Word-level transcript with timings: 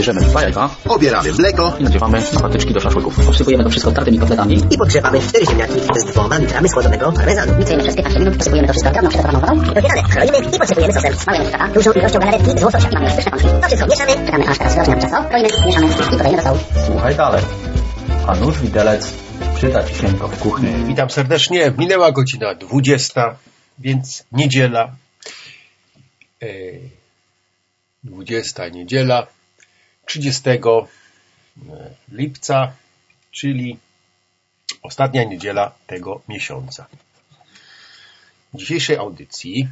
Bierzemy 0.00 0.20
dwa 0.20 0.42
jajka 0.42 0.70
Obieramy 0.88 1.32
mleko 1.32 1.76
i 1.78 1.84
nadziewamy 1.84 2.22
na 2.34 2.40
patyczki 2.40 2.74
do 2.74 2.80
szaszłyków. 2.80 3.28
Obsypujemy 3.28 3.64
to 3.64 3.70
wszystko 3.70 3.92
tartymi 3.92 4.18
kotletami. 4.18 4.62
I 4.70 4.78
podgrzewamy 4.78 5.20
4 5.20 5.46
ziemniaki 5.46 5.72
z 5.96 6.04
dwoma 6.04 6.38
litrami 6.38 6.68
schłodzonego 6.68 7.12
parmezanu. 7.12 7.56
Miksujemy 7.58 7.82
przez 7.82 7.96
15 7.96 8.20
minut, 8.20 8.36
posypujemy 8.36 8.68
to 8.68 8.72
wszystko 8.72 8.92
drobną 8.92 9.10
przetowaną 9.10 9.40
wodą 9.40 9.62
I 9.62 9.74
dotykamy, 9.74 10.02
kroimy 10.10 10.38
i 10.56 10.58
podsypujemy 10.58 10.92
sosem. 10.92 11.14
Małego 11.26 11.44
mieszkaka, 11.44 11.68
Dużą 11.68 11.92
ilością 11.92 12.18
galaretki 12.18 12.58
z 12.60 12.62
łososia. 12.62 12.88
mamy 12.92 13.06
już 13.06 13.14
pyszne 13.14 13.30
pączki. 13.30 13.48
To 13.48 13.66
wszystko 13.66 13.86
mieszamy. 13.88 14.26
Czekamy 14.26 14.48
aż 14.48 14.58
teraz 14.58 14.76
rośnie 14.76 14.92
nam 14.94 15.02
czaso, 15.02 15.28
kroimy, 15.28 15.48
mieszamy 15.66 15.86
i 15.86 16.10
podajemy 16.10 16.36
do 16.36 16.42
stołu. 16.42 16.58
Słuchaj 16.86 17.16
dalej. 17.16 17.42
A 18.26 18.34
nóż 18.36 18.60
widelec 18.60 19.12
czyta 19.60 19.84
ciśnienko 19.84 20.28
w 20.28 20.38
kuchni. 20.38 20.84
Witam 20.86 21.10
serdecznie. 21.10 21.72
Minęła 21.78 22.12
godzina 22.12 22.54
20, 22.54 23.36
więc 23.78 24.24
niedziela. 24.32 24.90
E, 26.42 26.46
20 28.04 28.68
niedziela 28.68 29.26
30 30.10 30.42
lipca, 32.12 32.72
czyli 33.30 33.78
ostatnia 34.82 35.24
niedziela 35.24 35.74
tego 35.86 36.22
miesiąca. 36.28 36.86
W 38.54 38.58
dzisiejszej 38.58 38.96
audycji, 38.96 39.68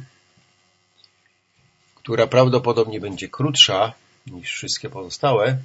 która 1.95 2.27
prawdopodobnie 2.27 2.99
będzie 2.99 3.29
krótsza 3.29 3.93
niż 4.27 4.51
wszystkie 4.51 4.89
pozostałe, 4.89 5.57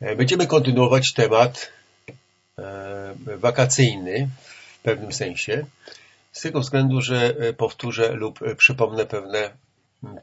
e, 0.00 0.16
będziemy 0.16 0.46
kontynuować 0.46 1.12
temat 1.12 1.72
e, 2.58 3.14
wakacyjny 3.36 4.28
w 4.78 4.78
pewnym 4.78 5.12
sensie, 5.12 5.66
z 6.32 6.40
tego 6.40 6.60
względu, 6.60 7.00
że 7.00 7.34
e, 7.38 7.52
powtórzę 7.52 8.12
lub 8.12 8.42
e, 8.42 8.54
przypomnę 8.54 9.06
pewne 9.06 9.50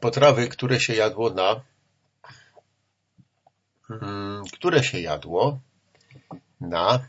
potrawy, 0.00 0.48
które 0.48 0.80
się 0.80 0.94
jadło 0.94 1.30
na 1.30 1.60
mm, 3.90 4.44
które 4.52 4.84
się 4.84 5.00
jadło 5.00 5.60
na 6.60 7.08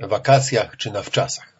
wakacjach 0.00 0.76
czy 0.76 0.90
na 0.90 1.02
wczasach. 1.02 1.54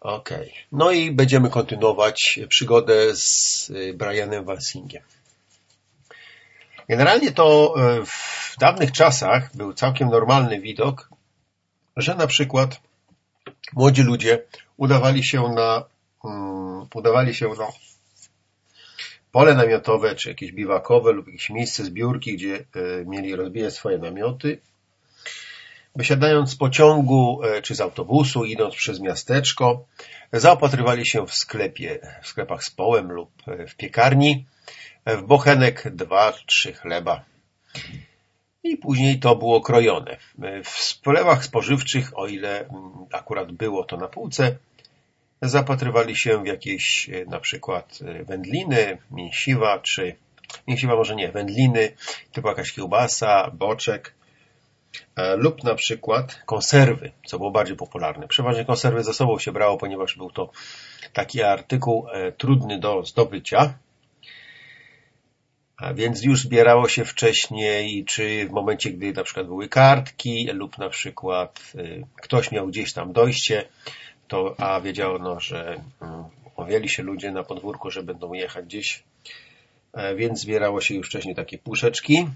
Ok. 0.00 0.30
No 0.72 0.90
i 0.90 1.12
będziemy 1.12 1.50
kontynuować 1.50 2.40
przygodę 2.48 3.16
z 3.16 3.70
y, 3.70 3.94
Brianem 3.94 4.44
Walsingiem. 4.44 5.02
Generalnie 6.88 7.32
to 7.32 7.74
e, 7.76 8.06
w 8.06 8.56
dawnych 8.60 8.92
czasach 8.92 9.56
był 9.56 9.72
całkiem 9.72 10.08
normalny 10.08 10.60
widok, 10.60 11.08
że 11.96 12.14
na 12.14 12.26
przykład 12.26 12.80
młodzi 13.72 14.02
ludzie 14.02 14.42
udawali 14.76 15.24
się 15.24 15.42
na 15.48 15.84
um, 16.24 16.86
udawali 16.94 17.34
się 17.34 17.48
na 17.48 17.66
pole 19.32 19.54
namiotowe, 19.54 20.14
czy 20.14 20.28
jakieś 20.28 20.52
biwakowe 20.52 21.12
lub 21.12 21.26
jakieś 21.26 21.50
miejsce 21.50 21.84
zbiórki, 21.84 22.34
gdzie 22.34 22.54
e, 22.54 22.64
mieli 23.04 23.36
rozbijać 23.36 23.74
swoje 23.74 23.98
namioty. 23.98 24.60
Wysiadając 25.96 26.50
z 26.50 26.56
pociągu 26.56 27.40
e, 27.44 27.62
czy 27.62 27.74
z 27.74 27.80
autobusu, 27.80 28.44
idąc 28.44 28.74
przez 28.74 29.00
miasteczko, 29.00 29.84
zaopatrywali 30.32 31.06
się 31.06 31.26
w 31.26 31.34
sklepie, 31.34 31.98
w 32.22 32.26
sklepach 32.26 32.64
z 32.64 32.70
połem 32.70 33.12
lub 33.12 33.30
e, 33.46 33.66
w 33.66 33.76
piekarni, 33.76 34.46
w 35.06 35.22
bochenek 35.22 35.94
dwa, 35.94 36.32
trzy 36.46 36.72
chleba. 36.72 37.24
I 38.62 38.76
później 38.76 39.18
to 39.18 39.36
było 39.36 39.60
krojone. 39.60 40.16
W 40.64 40.68
sklepach 40.68 41.44
spożywczych, 41.44 42.18
o 42.18 42.26
ile 42.26 42.60
mm, 42.60 42.70
akurat 43.12 43.52
było 43.52 43.84
to 43.84 43.96
na 43.96 44.08
półce, 44.08 44.56
zapatrywali 45.42 46.16
się 46.16 46.42
w 46.42 46.46
jakieś 46.46 47.08
e, 47.08 47.24
na 47.24 47.40
przykład 47.40 47.98
e, 48.02 48.24
wędliny, 48.24 48.98
mięsiwa, 49.10 49.78
czy 49.78 50.16
mięsiwa 50.68 50.96
może 50.96 51.16
nie, 51.16 51.32
wędliny, 51.32 51.92
typu 52.32 52.48
jakaś 52.48 52.72
kiełbasa, 52.72 53.50
boczek, 53.50 54.14
e, 55.16 55.36
lub 55.36 55.64
na 55.64 55.74
przykład 55.74 56.42
konserwy, 56.46 57.12
co 57.26 57.38
było 57.38 57.50
bardziej 57.50 57.76
popularne. 57.76 58.28
Przeważnie 58.28 58.64
konserwy 58.64 59.04
ze 59.04 59.14
sobą 59.14 59.38
się 59.38 59.52
brało, 59.52 59.76
ponieważ 59.76 60.16
był 60.16 60.30
to 60.30 60.50
taki 61.12 61.42
artykuł 61.42 62.06
trudny 62.38 62.78
do 62.78 63.04
zdobycia, 63.04 63.74
a 65.76 65.94
więc 65.94 66.22
już 66.22 66.42
zbierało 66.42 66.88
się 66.88 67.04
wcześniej, 67.04 68.04
czy 68.04 68.46
w 68.46 68.50
momencie, 68.50 68.90
gdy 68.90 69.12
na 69.12 69.24
przykład 69.24 69.46
były 69.46 69.68
kartki, 69.68 70.48
lub 70.52 70.78
na 70.78 70.88
przykład 70.88 71.72
ktoś 72.22 72.50
miał 72.50 72.66
gdzieś 72.66 72.92
tam 72.92 73.12
dojście, 73.12 73.68
to 74.32 74.54
a 74.58 74.80
wiedziano, 74.80 75.40
że 75.40 75.80
omawiali 76.56 76.88
się 76.88 77.02
ludzie 77.02 77.30
na 77.30 77.44
podwórku, 77.44 77.90
że 77.90 78.02
będą 78.02 78.32
jechać 78.32 78.64
gdzieś, 78.64 79.02
więc 80.16 80.40
zbierało 80.40 80.80
się 80.80 80.94
już 80.94 81.06
wcześniej 81.08 81.34
takie 81.34 81.58
puszeczki 81.58 82.28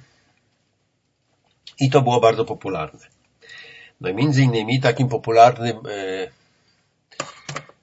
i 1.81 1.91
to 1.91 2.03
było 2.03 2.21
bardzo 2.21 2.45
popularne. 2.45 3.01
No 4.01 4.09
i 4.09 4.15
między 4.15 4.43
innymi 4.43 4.81
takim 4.81 5.09
popularnym 5.09 5.77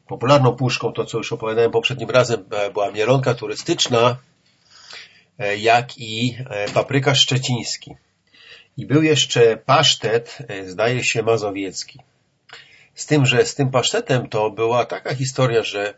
popularną 0.08 0.56
puszką, 0.56 0.92
to 0.92 1.06
co 1.06 1.18
już 1.18 1.34
opowiadałem 1.34 1.72
poprzednim 1.72 2.10
razem, 2.10 2.46
była 2.74 2.92
mielonka 2.92 3.34
turystyczna, 3.34 4.18
jak 5.58 5.98
i 5.98 6.38
papryka 6.74 7.16
szczeciński. 7.16 7.96
I 8.78 8.86
był 8.86 9.04
jeszcze 9.04 9.58
pasztet, 9.58 10.38
zdaje 10.66 11.04
się, 11.04 11.24
mazowiecki. 11.24 12.00
Z 12.96 13.06
tym, 13.06 13.26
że 13.26 13.46
z 13.46 13.56
tym 13.56 13.72
pasztetem 13.72 14.30
to 14.30 14.50
była 14.50 14.86
taka 14.86 15.16
historia, 15.16 15.64
że 15.64 15.94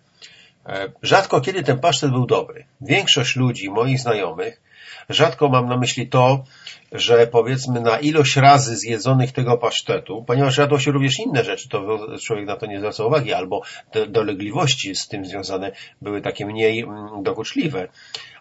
rzadko 1.02 1.42
kiedy 1.42 1.64
ten 1.64 1.80
pasztet 1.80 2.12
był 2.12 2.26
dobry. 2.26 2.66
Większość 2.82 3.36
ludzi, 3.36 3.70
moich 3.70 4.00
znajomych, 4.00 4.62
rzadko 5.10 5.50
mam 5.50 5.66
na 5.66 5.78
myśli 5.78 6.08
to, 6.08 6.44
że 6.92 7.28
powiedzmy 7.28 7.82
na 7.82 8.00
ilość 8.00 8.36
razy 8.36 8.76
zjedzonych 8.76 9.32
tego 9.32 9.58
pasztetu, 9.58 10.24
ponieważ 10.28 10.58
jadło 10.58 10.80
się 10.80 10.92
również 10.92 11.20
inne 11.20 11.44
rzeczy, 11.44 11.70
to 11.70 12.08
człowiek 12.18 12.46
na 12.46 12.58
to 12.58 12.66
nie 12.66 12.80
zwraca 12.80 13.06
uwagi, 13.06 13.34
albo 13.34 13.62
dolegliwości 14.08 14.96
z 14.96 15.08
tym 15.08 15.26
związane 15.26 15.72
były 16.02 16.22
takie 16.22 16.46
mniej 16.46 16.86
dokuczliwe. 17.22 17.88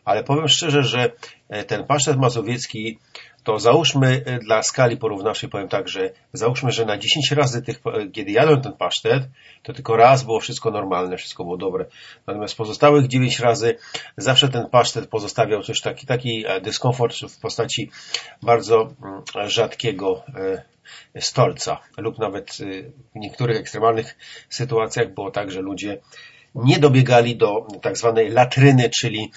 Ale 0.05 0.25
powiem 0.25 0.49
szczerze, 0.49 0.83
że 0.83 1.13
ten 1.67 1.85
pasztet 1.85 2.17
mazowiecki 2.17 2.99
to 3.45 3.59
załóżmy 3.59 4.41
dla 4.43 4.63
skali 4.63 4.97
porównawczej, 4.97 5.51
powiem 5.51 5.69
tak, 5.69 5.89
że 5.89 6.11
załóżmy, 6.33 6.73
że 6.73 6.85
na 6.85 6.99
10 6.99 7.33
razy 7.33 7.63
tych, 7.63 7.83
kiedy 8.13 8.33
jadłem 8.33 8.61
ten 8.61 8.73
pasztet, 8.73 9.23
to 9.63 9.73
tylko 9.73 9.97
raz 9.97 10.23
było 10.23 10.41
wszystko 10.41 10.71
normalne, 10.71 11.17
wszystko 11.17 11.45
było 11.45 11.57
dobre. 11.57 11.87
Natomiast 12.27 12.57
pozostałych 12.57 13.07
9 13.07 13.41
razy 13.41 13.77
zawsze 14.17 14.49
ten 14.49 14.69
pasztet 14.69 15.07
pozostawiał 15.07 15.63
coś 15.63 15.81
taki, 15.81 16.07
taki 16.07 16.45
dyskomfort 16.63 17.17
w 17.17 17.41
postaci 17.41 17.91
bardzo 18.43 18.95
rzadkiego 19.47 20.23
stolca 21.21 21.81
lub 21.99 22.19
nawet 22.19 22.57
w 23.15 23.19
niektórych 23.19 23.57
ekstremalnych 23.57 24.17
sytuacjach 24.49 25.15
było 25.15 25.31
tak, 25.31 25.51
że 25.51 25.61
ludzie 25.61 25.99
nie 26.55 26.79
dobiegali 26.79 27.37
do 27.37 27.67
tak 27.83 27.97
zwanej 27.97 28.31
latryny, 28.31 28.91
czyli 28.91 29.33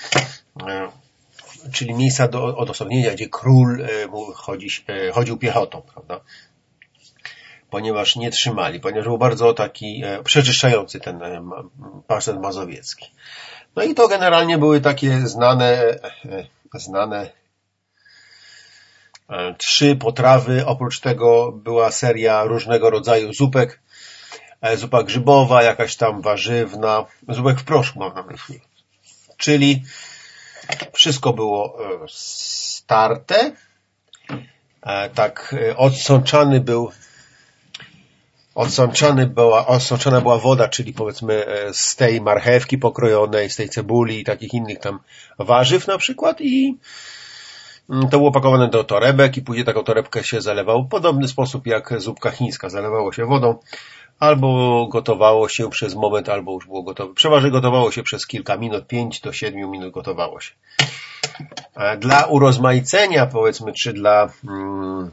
czyli 1.72 1.94
miejsca 1.94 2.28
do 2.28 2.58
odosobnienia, 2.58 3.14
gdzie 3.14 3.30
król 3.30 3.88
chodzi, 4.36 4.70
chodził 5.14 5.38
piechotą, 5.38 5.82
prawda? 5.82 6.20
Ponieważ 7.70 8.16
nie 8.16 8.32
trzymali, 8.32 8.80
ponieważ 8.80 9.06
był 9.06 9.18
bardzo 9.18 9.54
taki 9.54 10.04
przeczyszczający 10.24 11.00
ten 11.00 11.20
pasztet 12.08 12.42
mazowiecki. 12.42 13.12
No 13.76 13.84
i 13.84 13.96
to 13.96 14.08
generalnie 14.08 14.58
były 14.58 14.82
takie 14.82 15.28
znane, 15.28 16.00
znane 16.74 17.30
trzy 19.58 19.96
potrawy. 19.96 20.66
Oprócz 20.66 21.00
tego 21.00 21.52
była 21.52 21.92
seria 21.92 22.44
różnego 22.44 22.90
rodzaju 22.90 23.34
zupek. 23.34 23.80
Zupa 24.76 25.04
grzybowa, 25.04 25.64
jakaś 25.64 25.96
tam 25.96 26.22
warzywna, 26.22 27.06
zupek 27.30 27.60
w 27.60 27.64
proszku 27.64 28.00
mam 28.00 28.14
na 28.14 28.24
myśli. 28.24 28.62
Czyli 29.38 29.84
wszystko 30.94 31.34
było 31.34 31.78
starte. 32.10 33.52
Tak 35.14 35.56
odsączany 35.76 36.60
był 36.60 36.92
odsączany 38.56 39.28
była, 39.28 39.66
była 40.22 40.38
woda, 40.38 40.68
czyli 40.68 40.94
powiedzmy 40.94 41.46
z 41.72 41.96
tej 41.96 42.22
marchewki 42.22 42.78
pokrojonej, 42.78 43.50
z 43.50 43.56
tej 43.56 43.70
cebuli 43.70 44.20
i 44.20 44.24
takich 44.24 44.54
innych 44.54 44.80
tam 44.80 45.00
warzyw 45.40 45.88
na 45.88 45.98
przykład 45.98 46.42
i 46.42 46.78
to 47.90 48.18
było 48.18 48.32
pakowane 48.32 48.70
do 48.70 48.84
torebek 48.84 49.38
i 49.38 49.42
później 49.42 49.66
taką 49.66 49.84
torebkę 49.84 50.24
się 50.24 50.42
zalewało 50.42 50.84
w 50.84 50.90
podobny 50.90 51.28
sposób 51.28 51.68
jak 51.68 52.02
zupka 52.02 52.32
chińska. 52.32 52.70
Zalewało 52.70 53.14
się 53.14 53.26
wodą 53.26 53.60
albo 54.20 54.88
gotowało 54.88 55.50
się 55.50 55.70
przez 55.70 55.96
moment, 55.96 56.30
albo 56.30 56.54
już 56.54 56.66
było 56.66 56.84
gotowe. 56.84 57.14
Przeważnie 57.14 57.52
gotowało 57.52 57.92
się 57.92 58.04
przez 58.04 58.28
kilka 58.28 58.58
minut, 58.58 58.88
5 58.88 59.22
do 59.22 59.34
7 59.34 59.72
minut 59.72 59.94
gotowało 59.94 60.40
się. 60.40 60.54
Dla 61.98 62.26
urozmaicenia, 62.26 63.26
powiedzmy, 63.26 63.74
czy 63.74 63.94
dla 63.94 64.30
mm, 64.44 65.12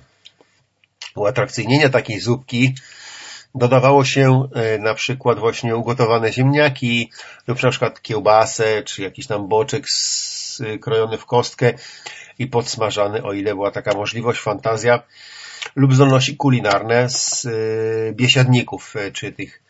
uatrakcyjnienia 1.17 1.89
takiej 1.89 2.21
zupki 2.21 2.75
dodawało 3.55 4.05
się 4.05 4.49
na 4.79 4.95
przykład 4.95 5.39
właśnie 5.39 5.77
ugotowane 5.77 6.33
ziemniaki 6.33 7.11
lub 7.47 7.63
na 7.63 7.71
przykład 7.71 8.03
kiełbasę, 8.03 8.83
czy 8.83 9.03
jakiś 9.03 9.27
tam 9.27 9.49
boczek 9.49 9.91
skrojony 9.91 11.19
w 11.19 11.27
kostkę 11.27 11.73
i 12.39 12.47
podsmażany, 12.47 13.23
o 13.23 13.33
ile 13.33 13.55
była 13.55 13.71
taka 13.71 13.95
możliwość, 13.95 14.41
fantazja, 14.41 15.03
lub 15.77 15.95
zdolności 15.95 16.37
kulinarne 16.37 17.09
z 17.09 17.45
y, 17.45 18.13
biesiadników, 18.17 18.97
y, 18.97 19.13
czy 19.13 19.33
tych 19.33 19.63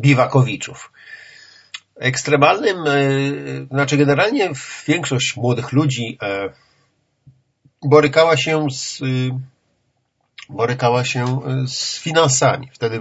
biwakowiczów. 0.00 0.92
Ekstremalnym, 1.96 2.86
y, 2.86 3.66
znaczy 3.70 3.96
generalnie 3.96 4.50
większość 4.86 5.36
młodych 5.36 5.72
ludzi 5.72 6.18
borykała 7.82 8.36
się 8.36 8.66
z, 8.70 9.00
borykała 10.48 11.04
się 11.04 11.40
z 11.66 11.98
finansami. 11.98 12.68
Wtedy 12.72 13.00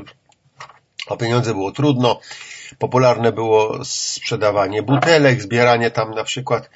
o 1.07 1.17
pieniądze 1.17 1.53
było 1.53 1.71
trudno. 1.71 2.19
Popularne 2.79 3.31
było 3.31 3.85
sprzedawanie 3.85 4.83
butelek, 4.83 5.41
zbieranie 5.41 5.91
tam 5.91 6.11
na 6.11 6.23
przykład 6.23 6.69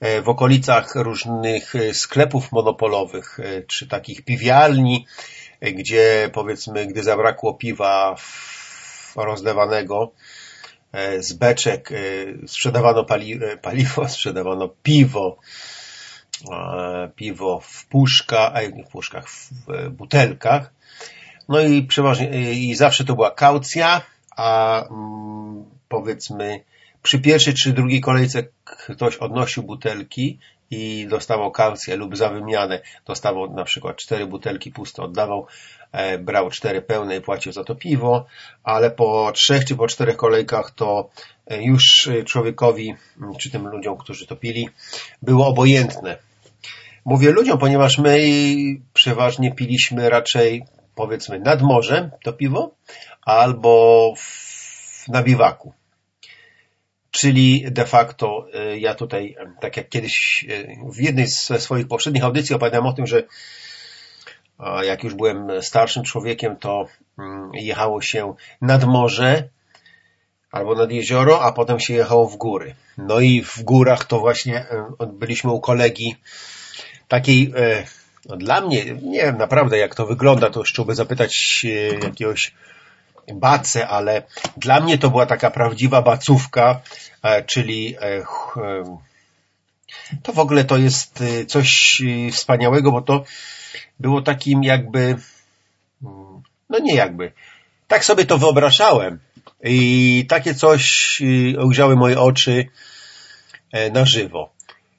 w 0.00 0.28
okolicach 0.28 0.94
różnych 0.94 1.74
e, 1.74 1.94
sklepów 1.94 2.52
monopolowych, 2.52 3.40
e, 3.40 3.62
czy 3.62 3.86
takich 3.86 4.24
piwialni, 4.24 5.06
gdzie 5.62 6.30
powiedzmy, 6.32 6.86
gdy 6.86 7.02
zabrakło 7.02 7.54
piwa 7.54 8.16
rozlewanego 9.16 10.12
z 11.18 11.32
beczek, 11.32 11.90
sprzedawano 12.46 13.04
pali 13.04 13.40
paliwo, 13.62 14.08
sprzedawano 14.08 14.68
piwo, 14.82 15.36
piwo 17.16 17.60
w 17.60 17.86
puszkach, 17.86 18.52
w 18.88 18.90
puszkach, 18.90 19.28
w 19.28 19.88
butelkach. 19.90 20.72
No 21.48 21.60
i 21.60 21.82
przeważnie, 21.82 22.52
i 22.52 22.74
zawsze 22.74 23.04
to 23.04 23.14
była 23.14 23.30
kaucja, 23.30 24.02
a 24.36 24.82
mm, 24.90 25.64
powiedzmy 25.88 26.64
przy 27.02 27.18
pierwszej 27.18 27.54
czy 27.54 27.72
drugiej 27.72 28.00
kolejce 28.00 28.44
ktoś 28.64 29.16
odnosił 29.16 29.62
butelki 29.62 30.38
i 30.70 31.06
dostawał 31.10 31.50
kaucję 31.50 31.96
lub 31.96 32.16
za 32.16 32.28
wymianę 32.28 32.80
dostawał 33.06 33.54
na 33.54 33.64
przykład 33.64 33.96
cztery 33.96 34.26
butelki 34.26 34.70
puste, 34.70 35.02
oddawał, 35.02 35.46
e, 35.92 36.18
brał 36.18 36.50
cztery 36.50 36.82
pełne 36.82 37.16
i 37.16 37.20
płacił 37.20 37.52
za 37.52 37.64
to 37.64 37.74
piwo, 37.74 38.26
ale 38.64 38.90
po 38.90 39.32
trzech 39.34 39.64
czy 39.64 39.76
po 39.76 39.86
czterech 39.86 40.16
kolejkach 40.16 40.70
to 40.70 41.10
e, 41.46 41.62
już 41.62 42.10
człowiekowi, 42.24 42.94
czy 43.38 43.50
tym 43.50 43.68
ludziom, 43.68 43.96
którzy 43.96 44.26
to 44.26 44.36
pili, 44.36 44.68
było 45.22 45.46
obojętne. 45.46 46.16
Mówię 47.04 47.30
ludziom, 47.30 47.58
ponieważ 47.58 47.98
my 47.98 48.18
przeważnie 48.94 49.54
piliśmy 49.54 50.10
raczej 50.10 50.64
powiedzmy 50.94 51.38
nad 51.38 51.62
morzem 51.62 52.10
to 52.24 52.32
piwo, 52.32 52.70
albo 53.22 54.14
w, 54.16 55.08
na 55.08 55.22
biwaku. 55.22 55.72
Czyli 57.16 57.64
de 57.70 57.84
facto 57.84 58.46
e, 58.54 58.78
ja 58.78 58.94
tutaj, 58.94 59.36
tak 59.60 59.76
jak 59.76 59.88
kiedyś 59.88 60.46
e, 60.48 60.92
w 60.92 61.00
jednej 61.00 61.26
ze 61.26 61.60
swoich 61.60 61.88
poprzednich 61.88 62.24
audycji 62.24 62.54
opowiadałem 62.54 62.86
o 62.86 62.92
tym, 62.92 63.06
że 63.06 63.22
jak 64.82 65.04
już 65.04 65.14
byłem 65.14 65.62
starszym 65.62 66.02
człowiekiem, 66.02 66.56
to 66.56 66.86
mm, 67.18 67.50
jechało 67.54 68.00
się 68.00 68.34
nad 68.60 68.84
morze 68.84 69.48
albo 70.50 70.74
nad 70.74 70.90
jezioro, 70.90 71.42
a 71.42 71.52
potem 71.52 71.80
się 71.80 71.94
jechało 71.94 72.28
w 72.28 72.36
góry. 72.36 72.74
No 72.98 73.20
i 73.20 73.42
w 73.42 73.62
górach 73.62 74.04
to 74.04 74.20
właśnie 74.20 74.58
e, 74.58 75.06
byliśmy 75.06 75.52
u 75.52 75.60
kolegi 75.60 76.16
takiej 77.08 77.52
no 78.28 78.36
dla 78.36 78.60
mnie, 78.60 78.84
nie 79.02 79.22
wiem 79.22 79.38
naprawdę 79.38 79.78
jak 79.78 79.94
to 79.94 80.06
wygląda, 80.06 80.50
to 80.50 80.62
trzeba 80.62 80.86
by 80.86 80.94
zapytać 80.94 81.66
e, 81.68 82.06
jakiegoś 82.06 82.52
bacę, 83.34 83.88
ale 83.88 84.22
dla 84.56 84.80
mnie 84.80 84.98
to 84.98 85.10
była 85.10 85.26
taka 85.26 85.50
prawdziwa 85.50 86.02
bacówka, 86.02 86.80
e, 87.22 87.44
czyli 87.44 87.96
e, 88.00 88.22
to 90.22 90.32
w 90.32 90.38
ogóle 90.38 90.64
to 90.64 90.76
jest 90.76 91.24
coś 91.48 92.02
wspaniałego, 92.32 92.92
bo 92.92 93.02
to 93.02 93.24
było 94.00 94.22
takim 94.22 94.62
jakby, 94.62 95.00
mm, 96.02 96.42
no 96.70 96.78
nie 96.78 96.94
jakby, 96.94 97.32
tak 97.88 98.04
sobie 98.04 98.24
to 98.24 98.38
wyobrażałem 98.38 99.18
i 99.64 100.26
takie 100.28 100.54
coś 100.54 101.22
ujrzały 101.62 101.96
moje 101.96 102.20
oczy 102.20 102.68
na 103.92 104.04
żywo. 104.04 104.50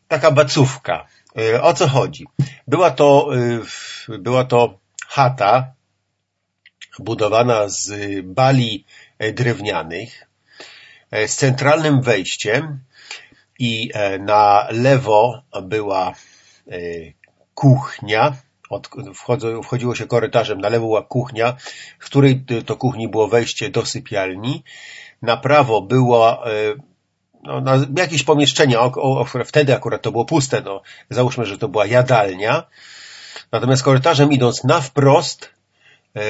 Taka 0.08 0.32
bacówka. 0.32 1.08
E, 1.38 1.62
o 1.62 1.74
co 1.74 1.88
chodzi? 1.88 2.28
Była 2.68 2.92
to, 2.92 3.30
e, 4.10 4.18
była 4.18 4.44
to 4.44 4.80
chata 5.08 5.74
budowana 7.00 7.70
z 7.70 7.92
bali 8.26 8.86
e, 9.20 9.34
drewnianych 9.34 10.28
z 11.12 11.36
centralnym 11.36 12.02
wejściem 12.02 12.80
i 13.60 13.92
na 14.20 14.68
lewo 14.72 15.42
była 15.64 16.14
kuchnia, 17.54 18.34
wchodziło 19.64 19.96
się 19.96 20.08
korytarzem, 20.08 20.62
na 20.62 20.70
lewo 20.70 20.86
była 20.86 21.04
kuchnia, 21.04 21.56
w 22.00 22.06
której 22.06 22.46
to 22.66 22.76
kuchni 22.76 23.08
było 23.08 23.28
wejście 23.28 23.70
do 23.70 23.86
sypialni, 23.86 24.64
na 25.22 25.38
prawo 25.38 25.82
była 25.82 26.44
no, 27.44 27.76
jakieś 27.98 28.24
pomieszczenie, 28.24 28.78
wtedy 29.46 29.76
akurat 29.76 30.02
to 30.02 30.12
było 30.12 30.26
puste, 30.26 30.62
no, 30.62 30.82
załóżmy, 31.10 31.46
że 31.46 31.58
to 31.58 31.68
była 31.68 31.86
jadalnia. 31.86 32.64
Natomiast 33.52 33.84
korytarzem 33.84 34.32
idąc 34.32 34.64
na 34.64 34.82
wprost 34.82 35.46
e, 35.46 35.57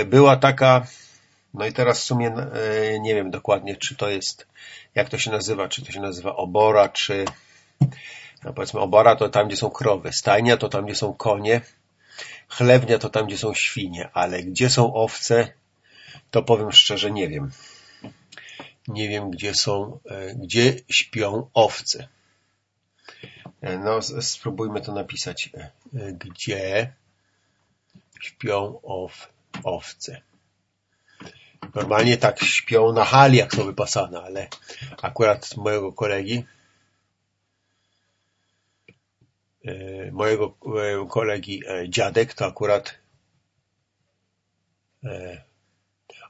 była 0.06 0.38
taka, 0.38 0.88
no 1.54 1.66
i 1.66 1.74
teraz 1.74 2.00
w 2.00 2.04
sumie 2.04 2.28
e, 2.28 3.00
nie 3.00 3.16
wiem 3.16 3.32
dokładnie, 3.32 3.76
czy 3.76 3.96
to 3.96 4.10
jest, 4.10 4.48
jak 4.96 5.10
to 5.10 5.18
się 5.18 5.32
nazywa, 5.32 5.68
czy 5.68 5.86
to 5.86 5.92
się 5.92 6.00
nazywa 6.00 6.36
obora, 6.36 6.90
czy 6.90 7.26
no 8.44 8.54
powiedzmy 8.54 8.80
obora 8.80 9.16
to 9.16 9.30
tam, 9.30 9.48
gdzie 9.48 9.58
są 9.58 9.70
krowy, 9.70 10.14
stajnia 10.14 10.58
to 10.58 10.70
tam, 10.70 10.86
gdzie 10.86 10.96
są 10.96 11.14
konie, 11.14 11.62
chlewnia 12.48 12.98
to 12.98 13.10
tam, 13.10 13.28
gdzie 13.28 13.38
są 13.38 13.54
świnie, 13.54 14.10
ale 14.14 14.44
gdzie 14.44 14.70
są 14.70 14.94
owce, 14.94 15.54
to 16.32 16.44
powiem 16.44 16.72
szczerze, 16.72 17.12
nie 17.12 17.30
wiem. 17.30 17.52
Nie 18.88 19.10
wiem, 19.10 19.32
gdzie 19.32 19.56
są, 19.56 20.00
e, 20.10 20.36
gdzie 20.36 20.76
śpią 20.90 21.50
owce. 21.54 22.08
E, 23.62 23.78
no, 23.78 24.02
spróbujmy 24.22 24.82
to 24.82 24.94
napisać. 24.94 25.50
E, 25.54 25.72
gdzie 26.14 26.94
śpią 28.22 28.80
ow, 28.84 29.30
owce. 29.64 30.22
Normalnie 31.76 32.18
tak 32.18 32.44
śpią 32.44 32.94
na 32.94 33.06
hali, 33.06 33.38
jak 33.38 33.56
są 33.56 33.64
wypasane, 33.66 34.22
ale 34.22 34.48
akurat 35.02 35.58
mojego 35.58 35.94
kolegi, 35.94 36.44
mojego 40.12 40.56
kolegi 41.10 41.62
dziadek 41.90 42.34
to 42.34 42.46
akurat 42.46 42.96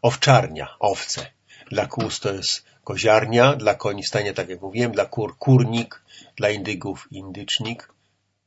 owczarnia, 0.01 0.75
owce. 0.79 1.31
Dla 1.69 1.85
kóz 1.85 2.19
to 2.19 2.33
jest 2.33 2.65
koziarnia, 2.83 3.55
dla 3.55 3.75
koni 3.75 4.03
stanie, 4.03 4.33
tak 4.33 4.49
jak 4.49 4.61
mówiłem, 4.61 4.91
dla 4.91 5.05
kur 5.05 5.37
kurnik, 5.37 6.01
dla 6.35 6.49
indygów 6.49 7.07
indycznik, 7.11 7.89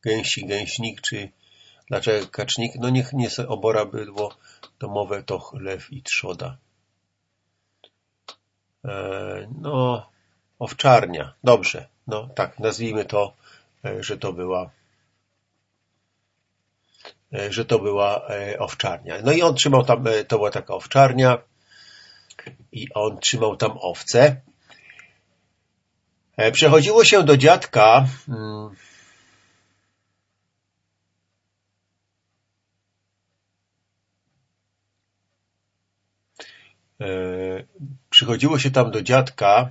gęsi 0.03 0.47
gęśnik, 0.47 1.01
czy 1.01 1.31
dlaczego 1.91 2.27
kacznik? 2.27 2.73
No 2.79 2.91
niech 2.91 3.13
nie 3.13 3.29
obora 3.49 3.85
bydło 3.85 4.35
domowe 4.79 5.23
to 5.23 5.39
chlew 5.39 5.93
i 5.93 6.03
trzoda. 6.03 6.57
E, 8.85 9.49
no, 9.61 10.07
owczarnia. 10.59 11.35
Dobrze. 11.45 11.89
No 12.07 12.29
tak, 12.35 12.59
nazwijmy 12.59 13.05
to, 13.05 13.33
e, 13.85 14.03
że 14.03 14.19
to 14.19 14.33
była 14.33 14.71
e, 17.33 17.53
że 17.53 17.65
to 17.65 17.79
była 17.79 18.29
owczarnia. 18.59 19.15
No 19.25 19.33
i 19.33 19.43
on 19.43 19.55
trzymał 19.55 19.85
tam, 19.85 20.05
to 20.29 20.37
była 20.37 20.51
taka 20.51 20.75
owczarnia, 20.75 21.39
i 22.73 22.87
on 22.95 23.19
trzymał 23.19 23.57
tam 23.57 23.79
owce. 23.81 24.37
E, 26.37 26.53
przechodziło 26.53 27.05
się 27.05 27.23
do 27.23 27.37
dziadka 27.37 28.07
przychodziło 38.11 38.59
się 38.59 38.71
tam 38.71 38.91
do 38.91 39.03
dziadka 39.03 39.71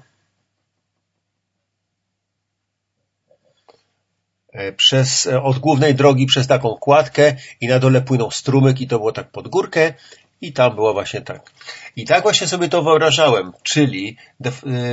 e, 4.53 4.71
przez, 4.73 5.27
od 5.43 5.59
głównej 5.59 5.95
drogi 5.95 6.25
przez 6.25 6.47
taką 6.47 6.69
kładkę 6.69 7.35
i 7.61 7.67
na 7.67 7.79
dole 7.79 8.01
płynął 8.01 8.31
strumyk 8.31 8.81
i 8.81 8.87
to 8.87 8.97
było 8.97 9.11
tak 9.11 9.31
pod 9.31 9.47
górkę 9.47 9.93
i 10.41 10.53
tam 10.53 10.75
było 10.75 10.93
właśnie 10.93 11.21
tak. 11.21 11.51
I 11.95 12.05
tak 12.05 12.23
właśnie 12.23 12.47
sobie 12.47 12.69
to 12.69 12.83
wyobrażałem, 12.83 13.51
czyli 13.63 14.17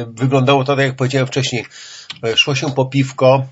wyglądało 0.06 0.64
to 0.64 0.76
tak 0.76 0.86
jak 0.86 0.96
powiedziałem 0.96 1.26
wcześniej. 1.26 1.66
E, 2.24 2.36
szło 2.36 2.54
się 2.54 2.70
po 2.70 2.86
piwko 2.86 3.46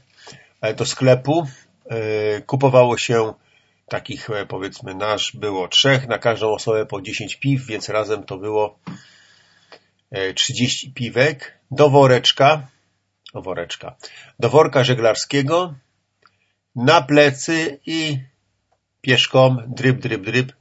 e, 0.61 0.75
do 0.75 0.87
sklepu, 0.87 1.47
e, 1.91 2.41
kupowało 2.41 2.99
się 2.99 3.35
takich 3.89 4.29
powiedzmy 4.49 4.95
nasz 4.95 5.33
było 5.37 5.69
trzech, 5.69 6.09
na 6.09 6.19
każdą 6.19 6.53
osobę 6.53 6.87
po 6.87 7.03
10 7.03 7.37
piw, 7.37 7.67
więc 7.67 7.89
razem 7.89 8.25
to 8.25 8.37
było 8.37 8.79
30 10.35 10.93
piwek 10.93 11.59
do 11.71 11.91
woreczka 11.91 12.67
woreczka. 13.41 13.97
Do 14.39 14.51
worka 14.51 14.85
żeglarskiego, 14.85 15.75
na 16.77 17.03
plecy 17.03 17.81
i 17.87 18.19
pieszką, 19.01 19.57
dryb, 19.67 20.01
dryb, 20.01 20.25
dryb, 20.25 20.53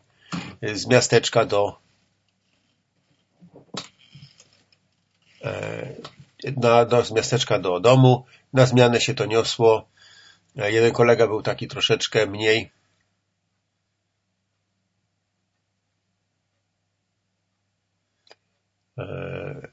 z 0.74 0.88
miasteczka 0.88 1.46
do 1.46 1.78
e, 5.44 5.94
na, 6.58 6.86
do, 6.86 7.06
z 7.06 7.12
miasteczka 7.12 7.60
do 7.60 7.80
domu. 7.80 8.26
Na 8.54 8.66
zmianę 8.66 9.02
się 9.02 9.14
to 9.14 9.26
niosło. 9.26 9.88
E, 10.58 10.72
jeden 10.72 10.92
kolega 10.92 11.28
był 11.28 11.42
taki 11.42 11.68
troszeczkę 11.68 12.26
mniej 12.26 12.72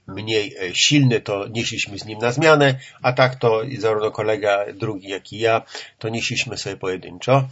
mniej 0.06 0.54
silny, 0.74 1.20
to 1.20 1.48
nieśliśmy 1.48 1.98
z 1.98 2.04
nim 2.04 2.18
na 2.18 2.32
zmianę, 2.32 2.78
a 3.02 3.12
tak 3.12 3.34
to 3.34 3.62
zarówno 3.78 4.10
kolega 4.10 4.64
drugi, 4.74 5.08
jak 5.08 5.32
i 5.32 5.38
ja, 5.38 5.62
to 5.98 6.08
nieśliśmy 6.08 6.58
sobie 6.58 6.76
pojedynczo. 6.76 7.48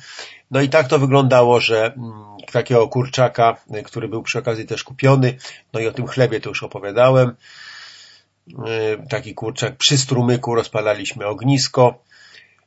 No 0.51 0.61
i 0.61 0.69
tak 0.69 0.89
to 0.89 0.99
wyglądało, 0.99 1.61
że 1.61 1.85
mm, 1.85 2.37
takiego 2.53 2.89
kurczaka, 2.89 3.57
który 3.85 4.09
był 4.09 4.23
przy 4.23 4.39
okazji 4.39 4.67
też 4.67 4.85
kupiony, 4.85 5.37
no 5.73 5.81
i 5.81 5.87
o 5.87 5.93
tym 5.93 6.07
chlebie 6.07 6.41
to 6.41 6.49
już 6.49 6.63
opowiadałem, 6.63 7.37
E, 8.49 9.09
taki 9.09 9.35
kurczak 9.35 9.77
przy 9.77 9.99
strumyku 9.99 10.55
rozpalaliśmy 10.55 11.27
ognisko. 11.27 12.03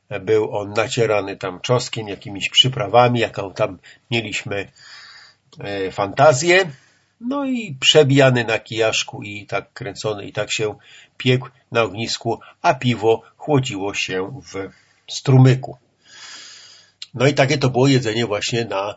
E, 0.09 0.19
był 0.19 0.57
on 0.57 0.73
nacierany 0.73 1.37
tam 1.37 1.59
czoskiem, 1.59 2.07
jakimiś 2.07 2.49
przyprawami, 2.49 3.19
jaką 3.19 3.53
tam 3.53 3.79
mieliśmy 4.11 4.67
e, 5.59 5.91
fantazję. 5.91 6.71
No 7.27 7.45
i 7.45 7.77
przebijany 7.79 8.45
na 8.45 8.59
kijaszku 8.59 9.23
i 9.23 9.45
tak 9.45 9.73
kręcony 9.73 10.25
i 10.25 10.33
tak 10.33 10.51
się 10.51 10.75
piekł 11.17 11.49
na 11.71 11.81
ognisku, 11.81 12.39
a 12.61 12.73
piwo 12.73 13.21
chłodziło 13.37 13.93
się 13.93 14.41
w 14.53 14.69
strumyku. 15.13 15.77
No 17.13 17.27
i 17.27 17.33
takie 17.33 17.57
to 17.57 17.69
było 17.69 17.87
jedzenie 17.87 18.25
właśnie 18.25 18.65
na, 18.65 18.95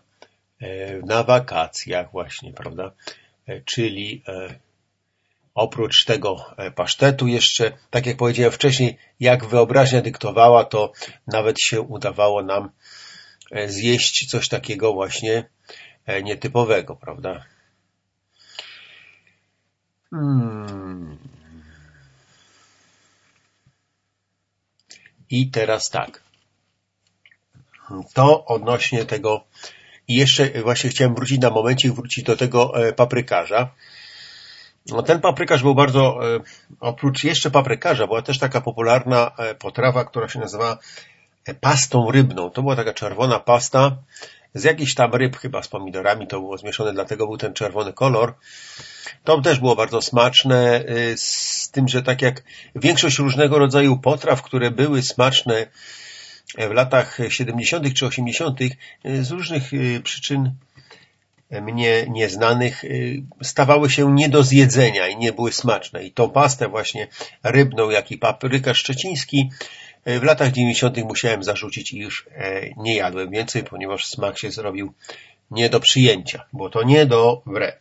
na 1.06 1.22
wakacjach 1.22 2.12
właśnie, 2.12 2.52
prawda? 2.52 2.92
Czyli 3.64 4.22
Oprócz 5.54 6.04
tego 6.04 6.54
e, 6.56 6.70
pasztetu 6.70 7.26
jeszcze, 7.26 7.72
tak 7.90 8.06
jak 8.06 8.16
powiedziałem 8.16 8.52
wcześniej, 8.52 8.98
jak 9.20 9.46
wyobraźnia 9.46 10.02
dyktowała, 10.02 10.64
to 10.64 10.92
nawet 11.26 11.60
się 11.60 11.80
udawało 11.80 12.42
nam 12.42 12.70
e, 13.50 13.68
zjeść 13.68 14.30
coś 14.30 14.48
takiego 14.48 14.92
właśnie 14.92 15.44
e, 16.06 16.22
nietypowego, 16.22 16.96
prawda? 16.96 17.44
Hmm. 20.14 21.18
I 25.30 25.50
teraz 25.50 25.90
tak. 25.90 26.22
To 28.14 28.44
odnośnie 28.44 29.04
tego 29.04 29.44
i 30.08 30.14
jeszcze 30.14 30.62
właśnie 30.62 30.90
chciałem 30.90 31.14
wrócić 31.14 31.40
na 31.40 31.50
momencie 31.50 31.92
wrócić 31.92 32.24
do 32.24 32.36
tego 32.36 32.72
paprykarza. 32.96 33.70
No, 34.86 35.02
ten 35.02 35.20
paprykarz 35.20 35.62
był 35.62 35.74
bardzo, 35.74 36.34
e, 36.36 36.40
oprócz 36.80 37.24
jeszcze 37.24 37.50
paprykarza, 37.50 38.06
była 38.06 38.22
też 38.22 38.38
taka 38.38 38.60
popularna 38.60 39.30
e, 39.38 39.54
potrawa, 39.54 40.04
która 40.04 40.28
się 40.28 40.38
nazywa 40.38 40.78
e, 41.46 41.54
pastą 41.54 42.10
rybną. 42.10 42.50
To 42.50 42.62
była 42.62 42.76
taka 42.76 42.92
czerwona 42.92 43.40
pasta 43.40 43.96
z 44.54 44.64
jakichś 44.64 44.94
tam 44.94 45.14
ryb, 45.14 45.36
chyba 45.36 45.62
z 45.62 45.68
pomidorami 45.68 46.26
to 46.26 46.40
było 46.40 46.58
zmieszane, 46.58 46.92
dlatego 46.92 47.26
był 47.26 47.36
ten 47.36 47.54
czerwony 47.54 47.92
kolor. 47.92 48.34
To 49.24 49.40
też 49.40 49.58
było 49.58 49.76
bardzo 49.76 50.02
smaczne, 50.02 50.84
z 51.16 51.70
tym, 51.70 51.88
że 51.88 52.02
tak 52.02 52.22
jak 52.22 52.42
większość 52.76 53.18
różnego 53.18 53.58
rodzaju 53.58 53.96
potraw, 53.96 54.42
które 54.42 54.70
były 54.70 55.02
smaczne 55.02 55.66
w 56.58 56.70
latach 56.70 57.18
70. 57.28 57.94
czy 57.94 58.06
80., 58.06 58.60
z 59.04 59.30
różnych 59.30 59.70
przyczyn 60.04 60.54
mnie 61.50 62.06
nieznanych 62.08 62.84
y, 62.84 63.22
stawały 63.42 63.90
się 63.90 64.14
nie 64.14 64.28
do 64.28 64.42
zjedzenia 64.42 65.08
i 65.08 65.16
nie 65.16 65.32
były 65.32 65.52
smaczne. 65.52 66.04
I 66.04 66.12
tą 66.12 66.30
pastę 66.30 66.68
właśnie 66.68 67.08
rybną, 67.42 67.90
jak 67.90 68.10
i 68.10 68.18
papryka 68.18 68.74
szczeciński 68.74 69.50
y, 69.62 69.83
w 70.06 70.22
latach 70.22 70.52
90. 70.52 70.96
musiałem 71.04 71.42
zarzucić 71.42 71.92
już 71.92 72.26
e, 72.30 72.74
nie 72.76 72.96
jadłem 72.96 73.30
więcej, 73.30 73.64
ponieważ 73.64 74.06
smak 74.06 74.38
się 74.38 74.50
zrobił 74.50 74.92
nie 75.50 75.68
do 75.70 75.80
przyjęcia, 75.80 76.44
bo 76.52 76.70
to 76.70 76.82
nie 76.82 77.06
dobre. 77.06 77.72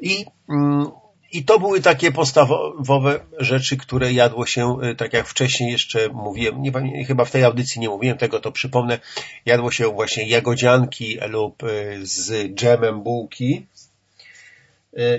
I 0.00 0.26
mm, 0.48 0.90
i 1.32 1.44
to 1.44 1.58
były 1.58 1.80
takie 1.80 2.12
podstawowe 2.12 3.20
rzeczy, 3.38 3.76
które 3.76 4.12
jadło 4.12 4.46
się, 4.46 4.82
y, 4.82 4.94
tak 4.94 5.12
jak 5.12 5.26
wcześniej 5.26 5.72
jeszcze 5.72 6.08
mówiłem, 6.08 6.62
nie, 6.62 7.04
chyba 7.04 7.24
w 7.24 7.30
tej 7.30 7.44
audycji 7.44 7.80
nie 7.80 7.88
mówiłem 7.88 8.18
tego, 8.18 8.40
to 8.40 8.52
przypomnę, 8.52 8.98
jadło 9.46 9.70
się 9.70 9.88
właśnie 9.88 10.28
jagodzianki 10.28 11.18
lub 11.28 11.62
y, 11.62 11.98
z 12.02 12.54
dżemem 12.54 13.02
bułki 13.02 13.66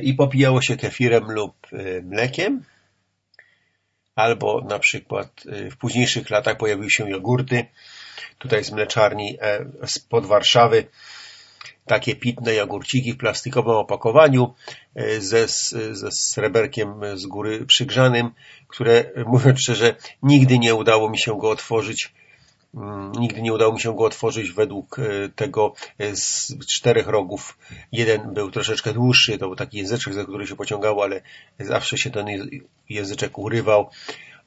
i 0.02 0.14
popijało 0.14 0.62
się 0.62 0.78
kefirem 0.78 1.32
lub 1.32 1.68
mlekiem. 2.04 2.64
Albo 4.20 4.62
na 4.62 4.80
przykład 4.80 5.44
w 5.72 5.78
późniejszych 5.78 6.30
latach 6.30 6.58
pojawiły 6.58 6.90
się 6.90 7.10
jogurty, 7.10 7.66
tutaj 8.38 8.64
z 8.64 8.72
mleczarni 8.72 9.38
e, 9.42 9.66
spod 9.88 10.26
Warszawy, 10.26 10.88
takie 11.86 12.16
pitne 12.16 12.54
jogurciki 12.54 13.14
w 13.14 13.18
plastikowym 13.18 13.74
opakowaniu 13.74 14.54
e, 14.96 15.22
ze, 15.22 15.48
ze 15.92 16.12
sreberkiem 16.12 17.18
z 17.18 17.26
góry 17.26 17.66
przygrzanym, 17.66 18.32
które 18.68 19.12
mówiąc 19.34 19.60
szczerze 19.60 19.96
nigdy 20.24 20.60
nie 20.60 20.76
udało 20.76 21.10
mi 21.10 21.18
się 21.18 21.40
go 21.40 21.50
otworzyć 21.50 22.14
Nigdy 23.20 23.42
nie 23.42 23.54
udało 23.54 23.74
mi 23.74 23.80
się 23.80 23.96
go 23.96 24.04
otworzyć 24.04 24.52
według 24.52 25.00
e, 25.00 25.30
tego 25.36 25.74
e, 25.98 26.16
z 26.16 26.54
czterech 26.68 27.08
rogów. 27.08 27.58
Jeden 27.92 28.34
był 28.34 28.52
troszeczkę 28.52 28.94
dłuższy, 28.94 29.38
to 29.38 29.48
był 29.48 29.56
taki 29.56 29.78
języczek, 29.78 30.14
za 30.14 30.24
który 30.24 30.48
się 30.48 30.56
pociągało, 30.56 31.04
ale 31.04 31.22
zawsze 31.60 31.98
się 31.98 32.10
ten 32.10 32.28
języczek 32.90 33.38
urywał. 33.38 33.90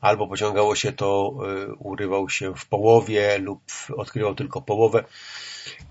Albo 0.00 0.28
pociągało 0.28 0.74
się 0.74 0.92
to, 0.92 1.34
urywał 1.78 2.28
się 2.28 2.54
w 2.54 2.66
połowie 2.66 3.38
lub 3.38 3.60
odkrywał 3.96 4.34
tylko 4.34 4.62
połowę 4.62 5.04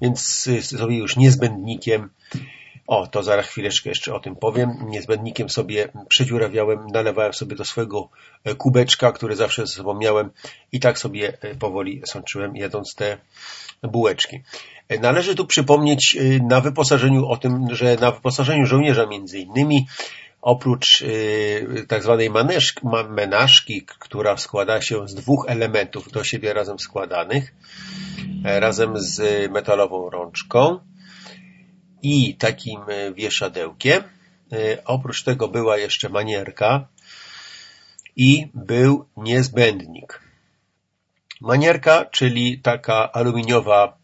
więc 0.02 0.50
sobie 0.62 0.98
już 0.98 1.18
niezbędnikiem, 1.18 2.10
o, 2.88 3.08
to 3.08 3.24
zaraz 3.24 3.46
chwileczkę 3.46 3.90
jeszcze 3.90 4.14
o 4.14 4.20
tym 4.20 4.36
powiem, 4.36 4.78
niezbędnikiem 4.88 5.50
sobie 5.50 5.90
przedziurawiałem, 6.10 6.88
nalewałem 6.94 7.34
sobie 7.34 7.56
do 7.56 7.66
swojego 7.66 8.10
e, 8.44 8.56
kubeczka, 8.56 9.12
który 9.12 9.36
zawsze 9.36 9.68
ze 9.68 9.74
sobą 9.74 9.94
miałem 9.94 10.30
i 10.72 10.80
tak 10.80 11.00
sobie 11.00 11.38
e, 11.42 11.56
powoli 11.56 12.02
sączyłem, 12.06 12.56
jedząc 12.56 12.96
te 12.96 13.18
bułeczki. 13.84 14.42
E, 14.90 15.00
należy 15.00 15.36
tu 15.36 15.46
przypomnieć 15.46 16.18
na 16.50 16.62
wyposażeniu 16.62 17.28
o 17.28 17.38
tym, 17.38 17.76
że 17.76 17.96
na 17.96 18.12
wyposażeniu 18.12 18.66
żołnierza 18.66 19.06
między 19.06 19.40
innymi 19.40 19.88
oprócz 20.42 21.04
tak 21.88 22.04
zwanej 22.04 22.30
menażki, 23.10 23.86
która 23.86 24.38
składa 24.38 24.82
się 24.82 25.08
z 25.08 25.16
dwóch 25.16 25.46
elementów 25.48 26.12
do 26.12 26.24
siebie 26.24 26.54
razem 26.54 26.80
składanych, 26.80 27.54
razem 28.44 28.94
z 28.96 29.52
metalową 29.52 30.10
rączką 30.10 30.80
i 32.02 32.36
takim 32.36 32.82
e, 32.88 33.14
wieszadełkiem. 33.14 34.04
E, 34.04 34.84
oprócz 34.86 35.24
tego 35.24 35.48
była 35.48 35.78
jeszcze 35.78 36.10
manierka 36.10 36.88
i 38.16 38.48
był 38.54 39.06
niezbędnik. 39.18 40.22
Manierka, 41.42 42.06
czyli 42.06 42.60
taka 42.60 43.12
aluminiowa 43.12 43.98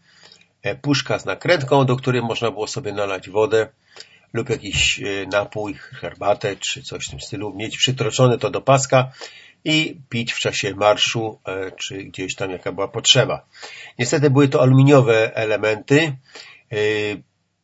puszka 0.82 1.20
z 1.20 1.25
nakrętką, 1.25 1.86
do 1.86 1.96
której 1.96 2.22
można 2.22 2.51
było 2.51 2.68
sobie 2.68 2.94
nalać 2.94 3.30
wodę 3.30 3.68
lub 4.34 4.50
jakiś 4.50 5.01
napój, 5.32 5.74
herbatę 5.74 6.56
czy 6.56 6.82
coś 6.82 7.08
w 7.08 7.10
tym 7.10 7.20
stylu, 7.20 7.54
mieć 7.56 7.77
przytroczone 7.77 8.38
to 8.38 8.50
do 8.50 8.62
paska 8.62 9.12
i 9.66 10.01
pić 10.10 10.34
w 10.34 10.39
czasie 10.39 10.75
marszu, 10.75 11.39
e, 11.46 11.72
czy 11.72 12.04
gdzieś 12.04 12.36
tam 12.36 12.51
jaka 12.51 12.72
była 12.72 12.88
potrzeba. 12.88 13.46
Niestety 14.00 14.30
były 14.30 14.48
to 14.48 14.62
aluminiowe 14.62 15.36
elementy. 15.36 16.18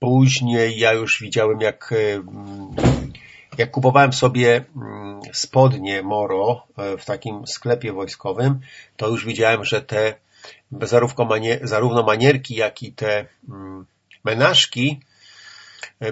E, 0.03 0.05
później 0.05 0.79
ja 0.79 0.93
już 0.93 1.21
widziałem, 1.21 1.61
jak, 1.61 1.91
e, 1.91 2.23
jak 3.57 3.71
kupowałem 3.71 4.13
sobie 4.13 4.63
mm, 4.75 5.21
spodnie 5.33 6.01
Moro 6.01 6.67
w 6.97 7.05
takim 7.05 7.47
sklepie 7.47 7.93
wojskowym, 7.93 8.59
to 8.97 9.07
już 9.07 9.25
widziałem, 9.25 9.65
że 9.65 9.81
te 9.81 10.15
zarówno 11.61 12.03
manierki, 12.03 12.55
jak 12.55 12.83
i 12.83 12.91
te 12.91 13.25
mm, 13.49 13.85
menażki 14.23 14.99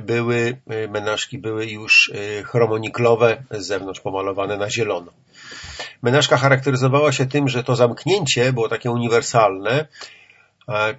były, 0.01 0.57
menażki 0.89 1.37
były 1.37 1.65
już 1.65 2.11
chromoniklowe, 2.45 3.43
z 3.51 3.67
zewnątrz 3.67 3.99
pomalowane 3.99 4.57
na 4.57 4.69
zielono. 4.69 5.11
Menażka 6.01 6.37
charakteryzowała 6.37 7.11
się 7.11 7.25
tym, 7.25 7.49
że 7.49 7.63
to 7.63 7.75
zamknięcie 7.75 8.53
było 8.53 8.69
takie 8.69 8.91
uniwersalne, 8.91 9.87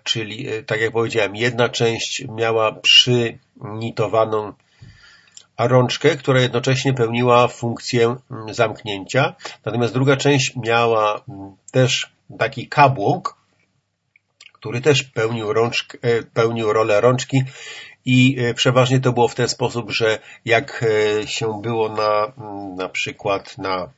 czyli, 0.04 0.48
e, 0.48 0.62
tak 0.62 0.80
jak 0.80 0.92
powiedziałem, 0.92 1.36
jedna 1.36 1.68
część 1.68 2.24
miała 2.28 2.72
przynitowaną 2.72 4.52
rączkę, 5.58 6.16
która 6.16 6.40
jednocześnie 6.40 6.94
pełniła 6.94 7.48
funkcję 7.48 8.16
mm, 8.30 8.54
zamknięcia. 8.54 9.34
Natomiast 9.64 9.94
druga 9.94 10.16
część 10.16 10.56
miała 10.56 11.24
mm, 11.28 11.56
też 11.70 12.12
taki 12.38 12.68
kabłąk, 12.68 13.36
który 14.52 14.80
też 14.80 15.02
pełnił, 15.02 15.52
rączk, 15.52 15.96
e, 16.02 16.22
pełnił 16.22 16.72
rolę 16.72 17.00
rączki 17.00 17.42
i 18.04 18.36
e, 18.38 18.54
przeważnie 18.54 19.00
to 19.00 19.12
było 19.12 19.28
w 19.28 19.34
ten 19.34 19.48
sposób, 19.48 19.90
że 19.90 20.18
jak 20.44 20.84
się 21.26 21.60
było 21.62 21.88
na, 21.88 22.32
mm, 22.38 22.74
na 22.74 22.88
przykład 22.88 23.58
na, 23.58 23.88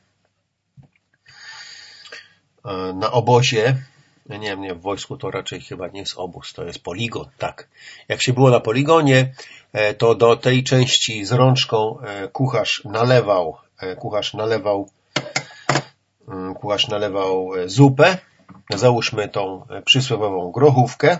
na 2.93 3.11
obozie, 3.11 3.75
nie 4.29 4.57
nie, 4.57 4.75
w 4.75 4.81
wojsku 4.81 5.17
to 5.17 5.31
raczej 5.31 5.61
chyba 5.61 5.87
nie 5.87 5.99
jest 5.99 6.17
obóz, 6.17 6.53
to 6.53 6.63
jest 6.63 6.83
poligon, 6.83 7.25
tak. 7.37 7.67
Jak 8.07 8.21
się 8.21 8.33
było 8.33 8.49
na 8.49 8.59
poligonie, 8.59 9.33
to 9.97 10.15
do 10.15 10.35
tej 10.35 10.63
części 10.63 11.25
z 11.25 11.31
rączką 11.31 11.97
kucharz 12.33 12.81
nalewał, 12.85 13.57
kucharz 13.97 14.33
nalewał, 14.33 14.89
mm, 16.27 16.53
kucharz 16.53 16.87
nalewał 16.87 17.51
zupę, 17.65 18.17
załóżmy 18.69 19.29
tą 19.29 19.67
przysłowiową 19.85 20.51
grochówkę. 20.51 21.17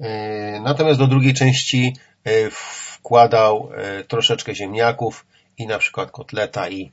E, 0.00 0.60
natomiast 0.60 0.98
do 0.98 1.06
drugiej 1.06 1.34
części 1.34 1.96
e, 2.24 2.50
wkładał 2.50 3.70
e, 3.74 4.04
troszeczkę 4.04 4.54
ziemniaków 4.54 5.26
i 5.58 5.66
na 5.66 5.78
przykład 5.78 6.10
kotleta 6.10 6.68
i, 6.68 6.92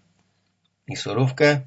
i 0.88 0.96
surówkę, 0.96 1.62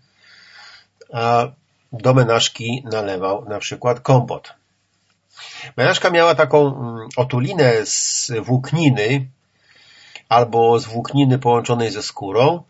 a 1.13 1.49
do 1.93 2.15
menażki 2.15 2.85
nalewał 2.93 3.45
na 3.49 3.59
przykład 3.59 4.01
kompot. 4.01 4.55
Menażka 5.77 6.11
miała 6.11 6.35
taką 6.35 6.67
mm, 6.67 7.09
otulinę 7.17 7.87
z 7.87 8.33
włókniny 8.43 9.29
albo 10.29 10.79
z 10.79 10.87
włókniny 10.87 11.39
połączonej 11.39 11.91
ze 11.91 12.03
skórą, 12.03 12.63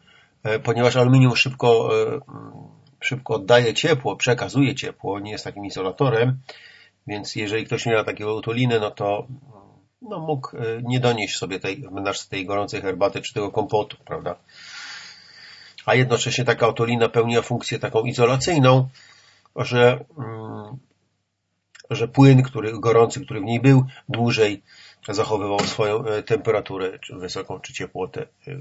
ponieważ 0.62 0.97
aluminium 0.97 1.37
szybko 1.37 1.91
szybko 3.00 3.35
oddaje 3.35 3.75
ciepło, 3.75 4.17
przekazuje 4.17 4.75
ciepło, 4.75 5.21
nie 5.21 5.31
jest 5.31 5.45
takim 5.45 5.67
izolatorem, 5.67 6.41
więc 7.07 7.37
jeżeli 7.37 7.67
ktoś 7.67 7.87
miał 7.87 8.05
takiego 8.05 8.35
utuliny, 8.35 8.81
no 8.81 8.91
to 8.91 9.27
no, 10.03 10.19
mógł 10.19 10.57
e, 10.57 10.61
nie 10.83 11.00
donieść 11.00 11.39
sobie 11.39 11.61
tej, 11.61 11.85
tej 12.31 12.47
gorącej 12.47 12.83
herbaty 12.83 13.23
czy 13.23 13.35
tego 13.35 13.50
kompotu, 13.50 13.97
prawda? 14.05 14.37
A 15.87 15.95
jednocześnie 15.95 16.45
taka 16.45 16.69
otulina 16.69 17.09
pełniła 17.09 17.43
funkcję 17.43 17.79
taką 17.79 18.03
izolacyjną, 18.03 18.89
że, 19.57 20.04
mm, 20.19 20.78
że 21.90 22.09
płyn, 22.09 22.42
który 22.42 22.80
gorący, 22.80 23.25
który 23.25 23.40
w 23.40 23.45
niej 23.45 23.61
był, 23.61 23.85
dłużej 24.09 24.62
zachowywał 25.09 25.61
swoją 25.61 26.04
e, 26.04 26.23
temperaturę, 26.23 26.99
czy 26.99 27.16
wysoką, 27.16 27.61
czy 27.61 27.73
ciepłotę, 27.73 28.23
e, 28.23 28.61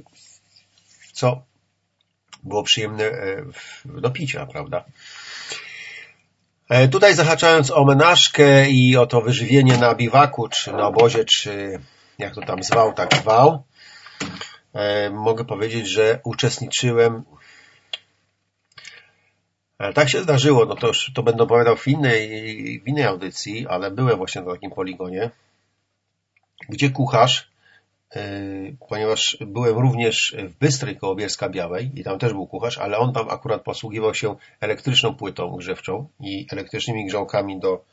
co 1.14 1.42
było 2.44 2.64
przyjemne 2.64 3.04
e, 3.04 3.46
do 3.86 4.12
picia, 4.12 4.46
prawda? 4.46 4.86
Tutaj 6.92 7.16
zahaczając 7.16 7.72
o 7.72 7.86
menażkę 7.86 8.70
i 8.70 8.98
o 8.98 9.06
to 9.06 9.22
wyżywienie 9.22 9.78
na 9.78 9.96
biwaku, 9.96 10.48
czy 10.50 10.72
na 10.72 10.88
obozie, 10.88 11.26
czy 11.26 11.80
jak 12.20 12.36
to 12.36 12.42
tam 12.42 12.64
zwał, 12.64 12.94
tak 12.94 13.16
zwał, 13.16 13.64
mogę 15.12 15.46
powiedzieć, 15.46 15.88
że 15.88 16.20
uczestniczyłem 16.24 17.24
tak 19.94 20.10
się 20.10 20.22
zdarzyło, 20.22 20.66
no 20.66 20.76
to 20.76 20.88
już 20.88 21.12
to 21.16 21.24
będę 21.24 21.44
opowiadał 21.44 21.76
w 21.76 21.88
innej, 21.88 22.30
w 22.86 22.88
innej 22.88 23.04
audycji, 23.04 23.68
ale 23.68 23.92
byłem 23.92 24.18
właśnie 24.18 24.42
na 24.42 24.52
takim 24.52 24.72
poligonie, 24.72 25.30
gdzie 26.70 26.90
kucharz 26.90 27.50
Yy, 28.16 28.78
ponieważ 28.90 29.38
byłem 29.42 29.78
również 29.78 30.36
w 30.40 30.54
Bystrej 30.54 30.98
koło 30.98 31.16
Bielska 31.16 31.50
Białej 31.50 31.92
i 31.96 32.04
tam 32.04 32.20
też 32.20 32.34
był 32.34 32.48
kucharz, 32.48 32.78
ale 32.78 32.98
on 32.98 33.14
tam 33.14 33.30
akurat 33.30 33.62
posługiwał 33.62 34.14
się 34.14 34.36
elektryczną 34.62 35.16
płytą 35.16 35.56
grzewczą 35.56 36.08
i 36.20 36.48
elektrycznymi 36.52 37.06
grzałkami 37.06 37.60
do, 37.60 37.86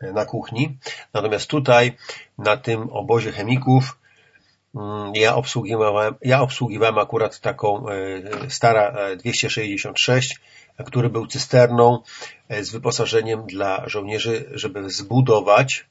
e, 0.00 0.12
na 0.12 0.24
kuchni. 0.24 0.78
Natomiast 1.14 1.50
tutaj, 1.50 1.96
na 2.38 2.56
tym 2.56 2.90
obozie 2.90 3.32
chemików, 3.32 3.98
mm, 4.74 5.12
ja 5.14 5.34
obsługiwałem, 5.34 6.14
ja 6.22 6.40
obsługiwałem 6.40 6.98
akurat 6.98 7.40
taką 7.40 7.88
e, 7.88 8.50
stara 8.50 9.16
266, 9.16 10.36
e, 10.36 10.38
który 10.86 11.08
był 11.08 11.26
cysterną 11.26 12.02
z 12.60 12.70
wyposażeniem 12.70 13.46
dla 13.46 13.88
żołnierzy, 13.88 14.50
żeby 14.54 14.90
zbudować 14.90 15.88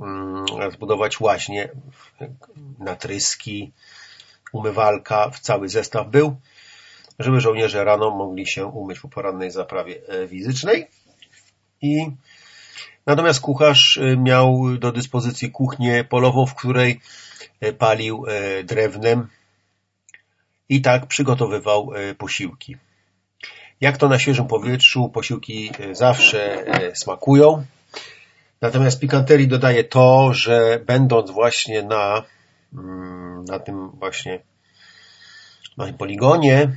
Mm, 0.00 0.70
zbudować 0.72 1.20
łaźnie, 1.20 1.68
natryski, 2.78 3.72
umywalka, 4.52 5.30
cały 5.40 5.68
zestaw 5.68 6.10
był, 6.10 6.36
żeby 7.18 7.40
żołnierze 7.40 7.84
rano 7.84 8.10
mogli 8.10 8.46
się 8.46 8.66
umyć 8.66 9.00
po 9.00 9.08
porannej 9.08 9.50
zaprawie 9.50 10.00
e, 10.08 10.28
fizycznej. 10.28 10.86
I 11.82 12.06
natomiast 13.06 13.40
kucharz 13.40 13.96
e, 13.96 14.16
miał 14.16 14.78
do 14.78 14.92
dyspozycji 14.92 15.50
kuchnię 15.50 16.04
polową, 16.04 16.46
w 16.46 16.54
której 16.54 17.00
e, 17.60 17.72
palił 17.72 18.24
drewnem 18.64 19.28
i 20.68 20.82
tak 20.82 21.06
przygotowywał 21.06 21.90
posiłki. 22.18 22.76
Jak 23.80 23.96
to 23.96 24.08
na 24.08 24.18
świeżym 24.18 24.46
powietrzu, 24.46 25.08
posiłki 25.08 25.70
zawsze 25.92 26.64
smakują. 26.94 27.64
Natomiast 28.60 29.00
pikanterii 29.00 29.48
dodaje 29.48 29.84
to, 29.84 30.30
że 30.32 30.80
będąc 30.86 31.30
właśnie 31.30 31.82
na, 31.82 32.22
mm, 32.74 33.44
na 33.44 33.58
tym 33.58 33.90
właśnie 33.90 34.40
na 35.76 35.86
tym 35.86 35.94
poligonie, 35.94 36.76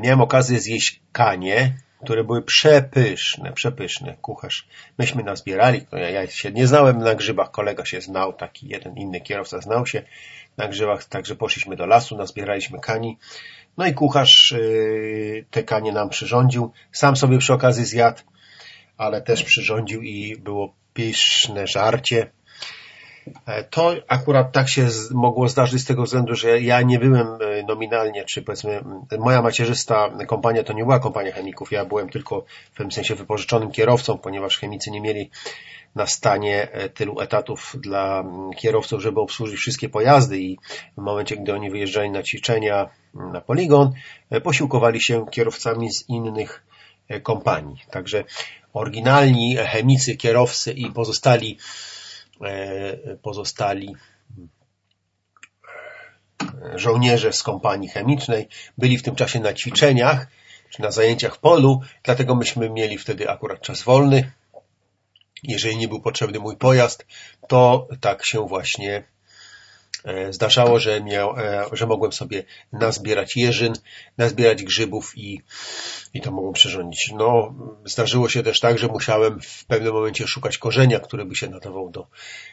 miałem 0.00 0.20
okazję 0.20 0.60
zjeść 0.60 1.00
kanie, 1.12 1.76
które 2.04 2.24
były 2.24 2.42
przepyszne, 2.42 3.52
przepyszne. 3.52 4.16
Kucharz, 4.22 4.68
myśmy 4.98 5.22
nazbierali, 5.22 5.86
no 5.92 5.98
ja, 5.98 6.10
ja 6.10 6.26
się 6.26 6.52
nie 6.52 6.66
znałem 6.66 6.98
na 6.98 7.14
grzybach, 7.14 7.50
kolega 7.50 7.84
się 7.84 8.00
znał, 8.00 8.32
taki 8.32 8.68
jeden 8.68 8.96
inny 8.96 9.20
kierowca 9.20 9.60
znał 9.60 9.86
się 9.86 10.02
na 10.56 10.68
grzybach, 10.68 11.04
także 11.04 11.36
poszliśmy 11.36 11.76
do 11.76 11.86
lasu, 11.86 12.16
nazbieraliśmy 12.16 12.80
kani. 12.80 13.18
No 13.76 13.86
i 13.86 13.94
kucharz 13.94 14.50
yy, 14.50 15.44
te 15.50 15.62
kanie 15.62 15.92
nam 15.92 16.08
przyrządził, 16.08 16.72
sam 16.92 17.16
sobie 17.16 17.38
przy 17.38 17.52
okazji 17.52 17.84
zjadł 17.84 18.22
ale 18.98 19.22
też 19.22 19.44
przyrządził 19.44 20.02
i 20.02 20.36
było 20.36 20.74
pyszne 20.92 21.66
żarcie. 21.66 22.30
E, 23.46 23.64
to 23.64 23.94
akurat 24.08 24.52
tak 24.52 24.68
się 24.68 24.88
mogło 25.10 25.48
zdarzyć 25.48 25.82
z 25.82 25.84
tego 25.84 26.02
względu, 26.02 26.34
że 26.34 26.60
ja 26.60 26.82
nie 26.82 26.98
byłem 26.98 27.26
e, 27.26 27.62
nominalnie, 27.62 28.24
czy 28.24 28.42
powiedzmy, 28.42 28.84
moja 29.18 29.42
macierzysta 29.42 30.10
kompania 30.26 30.64
to 30.64 30.72
nie 30.72 30.82
była 30.82 30.98
kompania 30.98 31.32
chemików, 31.32 31.72
ja 31.72 31.84
byłem 31.84 32.08
tylko 32.08 32.44
w 32.72 32.76
pewnym 32.76 32.92
sensie 32.92 33.14
wypożyczonym 33.14 33.70
kierowcą, 33.70 34.18
ponieważ 34.18 34.58
chemicy 34.58 34.90
nie 34.90 35.00
mieli 35.00 35.30
na 35.94 36.06
stanie 36.06 36.72
e, 36.72 36.88
tylu 36.88 37.20
etatów 37.20 37.76
dla 37.80 38.24
kierowców, 38.56 39.02
żeby 39.02 39.20
obsłużyć 39.20 39.58
wszystkie 39.58 39.88
pojazdy 39.88 40.40
i 40.40 40.58
w 40.98 41.00
momencie, 41.00 41.36
gdy 41.36 41.54
oni 41.54 41.70
wyjeżdżali 41.70 42.10
na 42.10 42.22
ćwiczenia 42.22 42.88
na 43.14 43.40
poligon, 43.40 43.92
posiłkowali 44.42 45.02
się 45.02 45.26
kierowcami 45.30 45.92
z 45.92 46.08
innych 46.08 46.64
kompanii. 47.22 47.76
Także 47.90 48.24
oryginalni 48.72 49.56
chemicy, 49.56 50.16
kierowcy 50.16 50.72
i 50.72 50.90
pozostali 50.90 51.58
pozostali 53.22 53.96
e, 56.72 56.78
żołnierze 56.78 57.32
z 57.32 57.42
kompanii 57.42 57.88
chemicznej 57.88 58.48
byli 58.78 58.98
w 58.98 59.02
tym 59.02 59.14
czasie 59.14 59.40
na 59.40 59.52
ćwiczeniach 59.52 60.26
czy 60.70 60.82
na 60.82 60.90
zajęciach 60.90 61.34
w 61.34 61.38
polu, 61.38 61.80
dlatego 62.02 62.34
myśmy 62.34 62.70
mieli 62.70 62.98
wtedy 62.98 63.30
akurat 63.30 63.60
czas 63.60 63.82
wolny. 63.82 64.32
Jeżeli 65.42 65.76
nie 65.76 65.88
był 65.88 66.00
potrzebny 66.00 66.38
mój 66.38 66.56
pojazd, 66.56 67.06
to 67.48 67.88
tak 68.00 68.24
się 68.24 68.46
właśnie 68.46 69.02
E, 69.02 69.17
zdarzało, 70.30 70.78
że, 70.78 71.00
miał, 71.00 71.38
e, 71.38 71.64
że 71.72 71.86
mogłem 71.86 72.12
sobie 72.12 72.44
nazbierać 72.72 73.36
jeżyn, 73.36 73.72
nazbierać 74.18 74.64
grzybów 74.64 75.12
i, 75.16 75.42
i 76.14 76.20
to 76.20 76.30
mogłem 76.30 76.52
przyrządzić. 76.52 77.12
No, 77.16 77.54
zdarzyło 77.84 78.28
się 78.28 78.42
też 78.42 78.60
tak, 78.60 78.78
że 78.78 78.88
musiałem 78.88 79.40
w 79.40 79.64
pewnym 79.64 79.92
momencie 79.92 80.26
szukać 80.26 80.58
korzenia, 80.58 81.00
który 81.00 81.24
by 81.24 81.36
się 81.36 81.48
nadawał 81.48 81.90
do, 81.90 82.06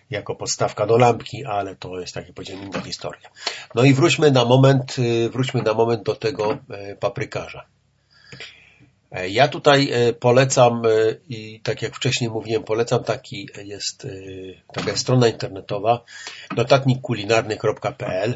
jako 0.09 0.35
podstawka 0.35 0.85
do 0.85 0.97
lampki, 0.97 1.45
ale 1.45 1.75
to 1.75 1.99
jest, 1.99 2.13
tak 2.13 2.25
jak 2.25 2.35
powiedziałem, 2.35 2.63
inna 2.63 2.81
historia. 2.81 3.29
No 3.75 3.83
i 3.83 3.93
wróćmy 3.93 4.31
na 4.31 4.45
moment, 4.45 4.99
y, 4.99 5.29
wróćmy 5.29 5.61
na 5.61 5.73
moment 5.73 6.03
do 6.03 6.15
tego 6.15 6.57
e, 6.69 6.95
paprykarza. 6.95 7.65
E, 9.15 9.29
ja 9.29 9.47
tutaj 9.47 9.89
e, 9.91 10.13
polecam 10.13 10.81
e, 10.85 10.89
i 11.29 11.59
tak 11.63 11.81
jak 11.81 11.95
wcześniej 11.95 12.29
mówiłem, 12.29 12.63
polecam 12.63 13.03
taki 13.03 13.49
jest 13.63 14.07
taka 14.73 14.97
strona 14.97 15.27
internetowa 15.27 16.03
notatnikkulinarny.pl 16.55 18.35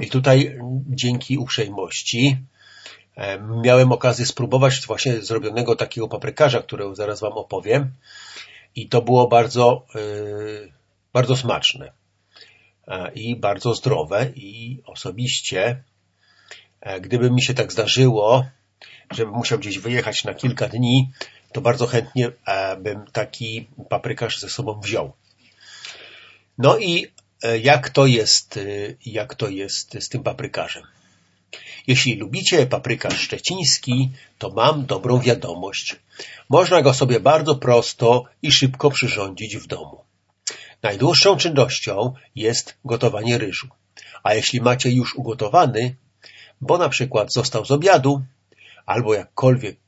i 0.00 0.10
tutaj 0.10 0.58
dzięki 0.88 1.38
uprzejmości 1.38 2.36
miałem 3.62 3.92
okazję 3.92 4.26
spróbować 4.26 4.86
właśnie 4.86 5.20
zrobionego 5.22 5.76
takiego 5.76 6.08
paprykarza, 6.08 6.62
którego 6.62 6.94
zaraz 6.94 7.20
Wam 7.20 7.32
opowiem 7.32 7.90
i 8.74 8.88
to 8.88 9.02
było 9.02 9.28
bardzo 9.28 9.86
bardzo 11.12 11.36
smaczne. 11.36 11.92
i 13.14 13.36
bardzo 13.36 13.74
zdrowe 13.74 14.30
i 14.34 14.82
osobiście, 14.86 15.82
gdyby 17.00 17.30
mi 17.30 17.42
się 17.42 17.54
tak 17.54 17.72
zdarzyło, 17.72 18.46
żebym 19.10 19.34
musiał 19.34 19.58
gdzieś 19.58 19.78
wyjechać 19.78 20.24
na 20.24 20.34
kilka 20.34 20.68
dni, 20.68 21.10
to 21.52 21.60
bardzo 21.60 21.86
chętnie 21.86 22.30
e, 22.46 22.76
bym 22.76 23.04
taki 23.12 23.66
paprykarz 23.88 24.38
ze 24.40 24.48
sobą 24.48 24.80
wziął. 24.80 25.12
No 26.58 26.78
i 26.78 27.06
jak 27.62 27.90
to 27.90 28.06
jest, 28.06 28.58
jak 29.06 29.34
to 29.34 29.48
jest 29.48 29.96
z 30.00 30.08
tym 30.08 30.22
paprykarzem? 30.22 30.82
Jeśli 31.86 32.14
lubicie 32.14 32.66
paprykarz 32.66 33.20
szczeciński, 33.20 34.10
to 34.38 34.50
mam 34.50 34.86
dobrą 34.86 35.20
wiadomość. 35.20 35.96
Można 36.48 36.82
go 36.82 36.94
sobie 36.94 37.20
bardzo 37.20 37.54
prosto 37.54 38.24
i 38.42 38.52
szybko 38.52 38.90
przyrządzić 38.90 39.56
w 39.56 39.66
domu. 39.66 40.04
Najdłuższą 40.82 41.36
czynnością 41.36 42.12
jest 42.36 42.74
gotowanie 42.84 43.38
ryżu. 43.38 43.68
A 44.22 44.34
jeśli 44.34 44.60
macie 44.60 44.90
już 44.90 45.14
ugotowany, 45.14 45.96
bo 46.60 46.78
na 46.78 46.88
przykład 46.88 47.32
został 47.32 47.64
z 47.64 47.70
obiadu, 47.70 48.22
albo 48.86 49.14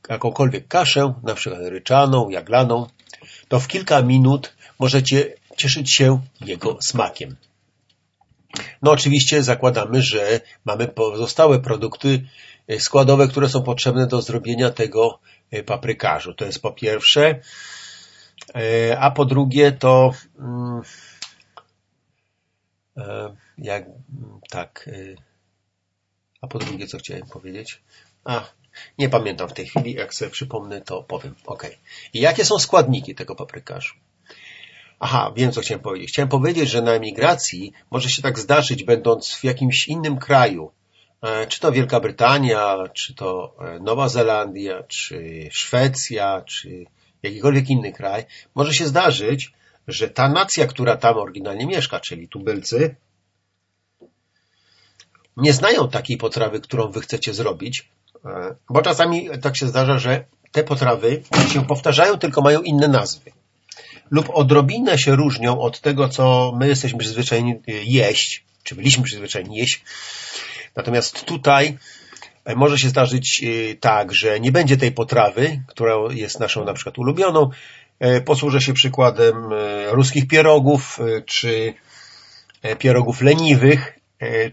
jakąkolwiek 0.09 0.69
kaszę, 0.69 1.15
na 1.23 1.35
przykład 1.35 1.63
ryczaną, 1.63 2.29
jaglaną, 2.29 2.87
to 3.49 3.61
w 3.61 3.69
kilka 3.69 4.03
minut 4.03 4.57
możecie 4.79 5.35
cieszyć 5.57 5.95
się 5.95 6.21
jego 6.41 6.79
smakiem. 6.83 7.37
No 8.83 8.91
oczywiście 8.91 9.43
zakładamy, 9.43 10.03
że 10.03 10.41
mamy 10.65 10.89
pozostałe 10.89 11.61
produkty 11.61 12.27
e, 12.69 12.81
składowe, 12.81 13.29
które 13.29 13.49
są 13.49 13.63
potrzebne 13.63 14.07
do 14.07 14.23
zrobienia 14.23 14.71
tego 14.71 15.19
e, 15.51 15.63
paprykarzu. 15.63 16.35
To 16.35 16.45
jest 16.45 16.63
po 16.63 16.73
pierwsze. 16.73 17.41
E, 18.55 18.99
a 18.99 19.11
po 19.11 19.25
drugie 19.25 19.73
to 19.73 20.13
mm, 20.39 20.83
jak 23.59 23.87
tak 24.51 24.91
a 26.41 26.47
po 26.47 26.59
drugie 26.59 26.87
co 26.87 26.99
chciałem 26.99 27.27
powiedzieć? 27.27 27.83
Nie 28.99 29.09
pamiętam 29.09 29.49
w 29.49 29.53
tej 29.53 29.67
chwili, 29.67 29.93
jak 29.93 30.15
sobie 30.15 30.31
przypomnę, 30.31 30.81
to 30.81 31.03
powiem. 31.03 31.35
Ok. 31.47 31.67
I 32.13 32.21
jakie 32.21 32.45
są 32.45 32.59
składniki 32.59 33.15
tego 33.15 33.35
paprykarzu? 33.35 33.95
Aha, 35.01 35.33
wiem 35.37 35.53
co 35.53 35.61
chciałem 35.61 35.83
powiedzieć. 35.83 36.11
Chciałem 36.11 36.29
powiedzieć, 36.29 36.69
że 36.69 36.83
na 36.83 36.93
emigracji 36.93 37.73
może 37.91 38.11
się 38.11 38.23
tak 38.23 38.39
zdarzyć, 38.39 38.85
będąc 38.85 39.35
w 39.35 39.45
jakimś 39.45 39.89
innym 39.89 40.19
kraju, 40.19 40.73
e, 41.23 41.47
czy 41.47 41.61
to 41.61 41.73
Wielka 41.73 42.01
Brytania, 42.01 42.77
czy 42.95 43.15
to 43.15 43.55
e, 43.61 43.81
Nowa 43.81 44.09
Zelandia, 44.09 44.83
czy 44.83 45.49
Szwecja, 45.51 46.43
czy 46.47 46.87
jakikolwiek 47.23 47.71
inny 47.71 47.93
kraj, 47.93 48.25
może 48.55 48.75
się 48.75 48.87
zdarzyć, 48.87 49.53
że 49.89 50.11
ta 50.11 50.29
nacja, 50.29 50.67
która 50.67 50.97
tam 50.97 51.17
oryginalnie 51.17 51.67
mieszka, 51.67 52.01
czyli 52.01 52.29
tubylcy, 52.29 52.97
nie 55.37 55.53
znają 55.53 55.89
takiej 55.89 56.17
potrawy, 56.17 56.61
którą 56.61 56.91
wy 56.91 57.01
chcecie 57.01 57.35
zrobić, 57.35 57.89
bo 58.71 58.83
czasami 58.83 59.29
tak 59.43 59.57
się 59.57 59.69
zdarza, 59.69 59.99
że 59.99 60.25
te 60.53 60.65
potrawy 60.65 61.23
się 61.53 61.67
powtarzają, 61.67 62.19
tylko 62.19 62.43
mają 62.43 62.63
inne 62.63 62.89
nazwy 62.89 63.31
lub 64.11 64.31
odrobinę 64.35 64.99
się 64.99 65.17
różnią 65.17 65.61
od 65.61 65.81
tego, 65.81 66.09
co 66.09 66.53
my 66.57 66.69
jesteśmy 66.69 66.99
przyzwyczajeni 66.99 67.53
e, 67.53 67.73
jeść, 67.85 68.45
czy 68.63 68.75
byliśmy 68.75 69.05
przyzwyczajeni 69.05 69.57
jeść. 69.57 69.85
Natomiast 70.77 71.25
tutaj 71.25 71.79
e, 72.45 72.55
może 72.55 72.79
się 72.79 72.89
zdarzyć 72.89 73.45
e, 73.45 73.75
tak, 73.75 74.15
że 74.15 74.41
nie 74.41 74.53
będzie 74.53 74.77
tej 74.77 74.93
potrawy, 74.93 75.63
która 75.67 75.95
jest 76.11 76.41
naszą 76.41 76.65
na 76.65 76.75
przykład 76.75 76.99
ulubioną. 76.99 77.51
Posłużę 78.25 78.61
się 78.61 78.73
przykładem 78.73 79.37
ruskich 79.91 80.29
pierogów, 80.29 80.99
czy 81.27 81.75
pierogów 82.79 83.23
leniwych, 83.23 83.98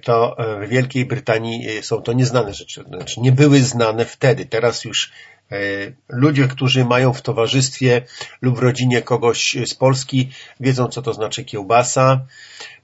to 0.04 0.38
w 0.62 0.70
Wielkiej 0.70 1.06
Brytanii 1.06 1.68
są 1.82 2.02
to 2.02 2.14
nieznane 2.14 2.54
rzeczy, 2.54 2.84
znaczy 2.88 3.22
nie 3.22 3.32
były 3.32 3.60
znane 3.60 4.06
wtedy. 4.06 4.46
Teraz 4.46 4.86
już 4.86 5.12
E, 5.52 5.58
ludzie, 6.10 6.48
którzy 6.48 6.86
mają 6.86 7.14
w 7.14 7.22
towarzystwie 7.22 8.02
lub 8.42 8.56
w 8.56 8.60
rodzinie 8.60 9.02
kogoś 9.02 9.58
z 9.66 9.74
Polski, 9.74 10.30
wiedzą, 10.60 10.88
co 10.88 11.02
to 11.02 11.14
znaczy 11.14 11.44
kiełbasa, 11.44 12.26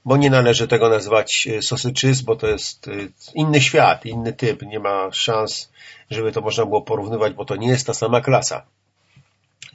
bo 0.04 0.16
nie 0.16 0.30
należy 0.30 0.68
tego 0.68 0.88
nazywać 0.88 1.48
e, 1.50 1.62
sosyczys, 1.62 2.20
bo 2.20 2.36
to 2.36 2.46
jest 2.46 2.88
e, 2.88 2.90
inny 3.34 3.60
świat, 3.60 4.06
inny 4.06 4.32
typ. 4.32 4.62
Nie 4.62 4.80
ma 4.80 5.08
szans, 5.12 5.70
żeby 6.10 6.32
to 6.32 6.40
można 6.40 6.66
było 6.66 6.82
porównywać, 6.82 7.32
bo 7.32 7.44
to 7.44 7.56
nie 7.56 7.68
jest 7.68 7.86
ta 7.86 7.94
sama 7.94 8.20
klasa. 8.20 8.66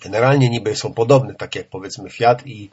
Generalnie 0.01 0.49
niby 0.49 0.75
są 0.75 0.93
podobne, 0.93 1.35
tak 1.35 1.55
jak 1.55 1.67
powiedzmy 1.67 2.09
Fiat 2.09 2.47
i, 2.47 2.69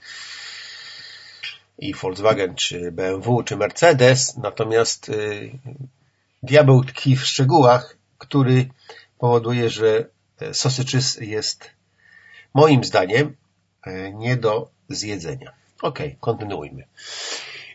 i 1.79 1.95
Volkswagen, 1.95 2.55
czy 2.55 2.93
BMW, 2.93 3.43
czy 3.43 3.57
Mercedes, 3.57 4.37
natomiast 4.37 5.11
diabeł 6.43 6.85
tkwi 6.85 7.17
w 7.17 7.27
szczegółach, 7.27 7.97
który 8.19 8.69
powoduje, 9.19 9.71
że 9.71 10.07
e, 10.41 10.55
sosyczys 10.55 11.19
jest 11.21 11.71
moim 12.55 12.85
zdaniem 12.85 13.37
e, 13.83 14.13
nie 14.13 14.37
do 14.37 14.71
zjedzenia. 14.89 15.53
Ok, 15.83 15.99
kontynuujmy. 16.21 16.85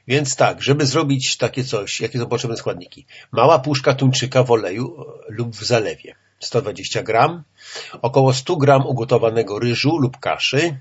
Więc 0.07 0.35
tak, 0.35 0.61
żeby 0.61 0.85
zrobić 0.85 1.37
takie 1.37 1.63
coś, 1.63 2.01
jakie 2.01 2.19
są 2.19 2.25
potrzebne 2.25 2.57
składniki? 2.57 3.05
Mała 3.31 3.59
puszka 3.59 3.93
tuńczyka 3.93 4.43
w 4.43 4.51
oleju 4.51 5.01
e, 5.01 5.05
lub 5.29 5.55
w 5.55 5.63
zalewie, 5.63 6.15
120 6.39 7.03
gram, 7.03 7.43
około 8.01 8.33
100 8.33 8.55
gram 8.55 8.85
ugotowanego 8.85 9.59
ryżu 9.59 9.97
lub 9.97 10.17
kaszy, 10.17 10.77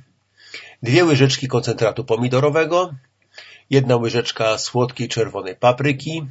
dwie 0.83 1.05
łyżeczki 1.05 1.49
koncentratu 1.49 2.05
pomidorowego, 2.05 2.95
jedna 3.71 3.97
łyżeczka 3.97 4.59
słodkiej 4.59 5.09
czerwonej 5.09 5.57
papryki, 5.57 6.23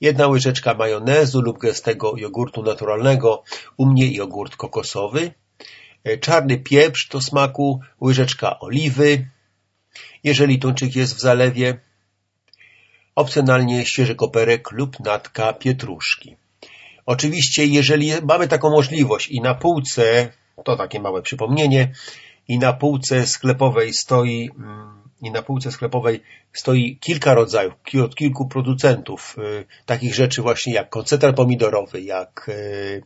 jedna 0.00 0.26
łyżeczka 0.28 0.74
majonezu 0.74 1.40
lub 1.40 1.58
gęstego 1.58 2.16
jogurtu 2.16 2.62
naturalnego, 2.62 3.42
u 3.76 3.86
mnie 3.86 4.12
jogurt 4.12 4.56
kokosowy, 4.56 5.32
e, 6.04 6.18
czarny 6.18 6.58
pieprz 6.58 7.08
do 7.08 7.20
smaku, 7.20 7.80
łyżeczka 8.00 8.60
oliwy, 8.60 9.28
jeżeli 10.24 10.58
tuńczyk 10.58 10.96
jest 10.96 11.16
w 11.16 11.20
zalewie, 11.20 11.78
opcjonalnie 13.14 13.86
świeży 13.86 14.14
koperek 14.14 14.70
lub 14.72 15.00
natka 15.00 15.52
pietruszki. 15.52 16.36
Oczywiście, 17.06 17.66
jeżeli 17.66 18.12
mamy 18.22 18.48
taką 18.48 18.70
możliwość 18.70 19.28
i 19.28 19.40
na 19.40 19.54
półce, 19.54 20.32
to 20.64 20.76
takie 20.76 21.00
małe 21.00 21.22
przypomnienie, 21.22 21.92
i 22.48 22.58
na 22.58 22.72
półce 22.72 23.26
sklepowej 23.26 23.92
stoi 23.92 24.50
mm, 24.58 25.04
i 25.22 25.30
na 25.30 25.42
półce 25.42 25.72
sklepowej 25.72 26.22
stoi 26.52 26.96
kilka 27.00 27.34
rodzajów, 27.34 27.74
od 28.04 28.14
kilku 28.14 28.48
producentów 28.48 29.36
y, 29.38 29.64
takich 29.86 30.14
rzeczy 30.14 30.42
właśnie 30.42 30.74
jak 30.74 30.88
koncentrat 30.88 31.36
pomidorowy, 31.36 32.00
jak, 32.00 32.46
y, 32.48 33.02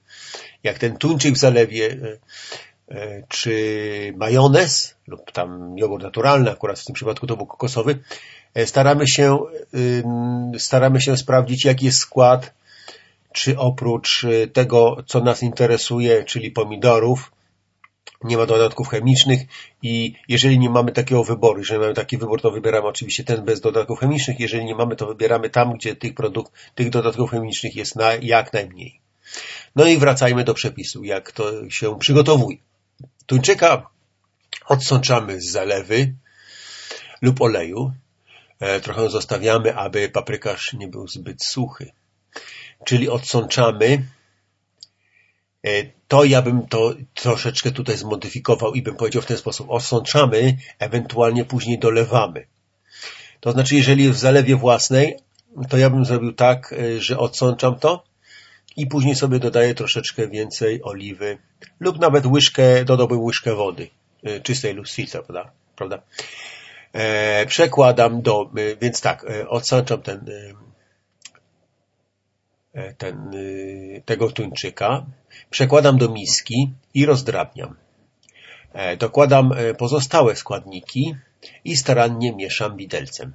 jak 0.63 0.79
ten 0.79 0.97
tuńczyk 0.97 1.35
w 1.35 1.39
zalewie, 1.39 1.91
y, 1.91 3.25
czy 3.29 4.15
majonez, 4.17 4.95
lub 5.07 5.33
tam 5.33 5.79
jogurt 5.79 6.03
naturalny, 6.03 6.51
akurat 6.51 6.81
w 6.81 6.85
tym 6.85 6.95
przypadku 6.95 7.27
to 7.27 7.37
był 7.37 7.47
kokosowy, 7.47 7.99
staramy 8.65 9.09
się, 9.09 9.39
staramy 10.59 11.01
się 11.01 11.17
sprawdzić, 11.17 11.65
jaki 11.65 11.87
jest 11.87 11.99
skład, 11.99 12.55
czy 13.33 13.59
oprócz 13.59 14.27
tego, 14.53 14.97
co 15.07 15.21
nas 15.21 15.43
interesuje, 15.43 16.25
czyli 16.25 16.51
pomidorów, 16.51 17.33
nie 18.25 18.37
ma 18.37 18.47
dodatków 18.47 18.89
chemicznych 18.89 19.41
i 19.83 20.15
jeżeli 20.29 20.59
nie 20.59 20.71
mamy 20.71 20.93
takiego 20.93 21.25
wyboru, 21.25 21.59
jeżeli 21.59 21.81
mamy 21.81 21.95
taki 21.95 22.19
wybór, 22.19 22.41
to 22.41 22.51
wybieramy 22.51 22.87
oczywiście 22.87 23.25
ten 23.25 23.45
bez 23.45 23.61
dodatków 23.61 24.01
chemicznych, 24.01 24.41
jeżeli 24.41 24.65
nie 24.65 24.75
mamy, 24.75 24.97
to 24.97 25.07
wybieramy 25.07 25.51
tam, 25.51 25.73
gdzie 25.73 25.97
tych 25.97 26.15
produkt, 26.15 26.53
tych 26.75 26.91
dodatków 26.91 27.31
chemicznych 27.31 27.77
jest 27.77 27.97
na, 27.97 28.15
jak 28.15 28.53
najmniej. 28.53 29.01
No 29.77 29.87
i 29.87 29.99
wracajmy 29.99 30.45
do 30.45 30.55
przepisu, 30.55 31.05
jak 31.05 31.33
to 31.33 31.71
się 31.71 31.99
przygotowuje. 31.99 32.57
Tuńczyka 33.27 33.91
odsączamy 34.67 35.41
z 35.41 35.51
zalewy 35.51 36.15
lub 37.23 37.41
oleju. 37.41 37.93
E, 38.61 38.81
trochę 38.81 39.11
zostawiamy, 39.11 39.77
aby 39.77 40.09
paprykarz 40.09 40.73
nie 40.73 40.89
był 40.89 41.09
zbyt 41.09 41.45
suchy. 41.45 41.93
Czyli 42.85 43.09
odsączamy 43.09 44.05
to 46.09 46.25
ja 46.25 46.43
bym 46.43 46.67
to 46.67 46.95
troszeczkę 47.15 47.71
tutaj 47.71 47.97
zmodyfikował 47.97 48.75
i 48.75 48.83
bym 48.83 48.97
powiedział 48.97 49.23
w 49.23 49.27
ten 49.27 49.37
sposób. 49.37 49.71
Osączamy, 49.71 50.57
ewentualnie 50.79 51.45
później 51.45 51.79
dolewamy. 51.79 52.47
To 53.41 53.53
znaczy, 53.53 53.75
jeżeli 53.75 54.11
w 54.11 54.19
zalewie 54.19 54.57
własnej, 54.57 55.17
to 55.69 55.79
ja 55.79 55.91
bym 55.91 56.05
zrobił 56.05 56.33
tak, 56.33 56.73
e, 56.73 57.01
że 57.01 57.19
odsączam 57.19 57.79
to 57.79 58.05
i 58.77 58.87
później 58.87 59.15
sobie 59.15 59.39
dodaję 59.39 59.75
troszeczkę 59.75 60.29
więcej 60.29 60.83
oliwy 60.83 61.39
lub 61.81 61.99
nawet 61.99 62.27
łyżkę, 62.27 62.85
dodałbym 62.85 63.21
łyżkę 63.21 63.55
wody, 63.55 63.89
e, 64.25 64.41
czystej 64.41 64.75
lub 64.75 64.89
z 64.89 64.97
prawda? 65.77 66.03
przekładam 67.47 68.23
do, 68.23 68.51
więc 68.81 69.01
tak, 69.01 69.27
odsączam 69.49 70.03
ten, 70.03 70.25
ten, 72.99 73.31
tego 74.05 74.31
tuńczyka, 74.31 75.07
Przekładam 75.51 75.99
do 75.99 76.09
miski 76.09 76.73
i 76.95 77.07
rozdrabniam. 77.07 77.77
E, 78.73 78.97
dokładam 78.97 79.53
e, 79.53 79.75
pozostałe 79.75 80.37
składniki 80.37 81.15
i 81.65 81.77
starannie 81.77 82.33
mieszam 82.33 82.77
widelcem. 82.77 83.33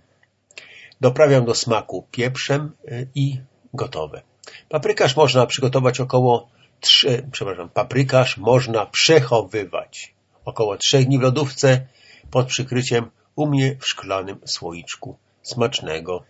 Doprawiam 1.01 1.45
do 1.45 1.55
smaku 1.55 2.07
pieprzem 2.11 2.71
y, 2.91 3.07
i 3.15 3.39
gotowe. 3.73 4.21
Paprykarz 4.69 5.15
można 5.15 5.45
przygotować 5.45 5.99
około 5.99 6.49
3, 6.79 7.27
przepraszam, 7.31 7.69
paprykarz 7.69 8.37
można 8.37 8.85
przechowywać 8.85 10.13
około 10.45 10.77
3 10.77 11.05
dni 11.05 11.19
w 11.19 11.21
lodówce 11.21 11.87
pod 12.31 12.47
przykryciem 12.47 13.09
u 13.35 13.47
mnie 13.47 13.75
w 13.79 13.87
szklanym 13.87 14.39
słoiczku. 14.45 15.17
Smacznego. 15.41 16.23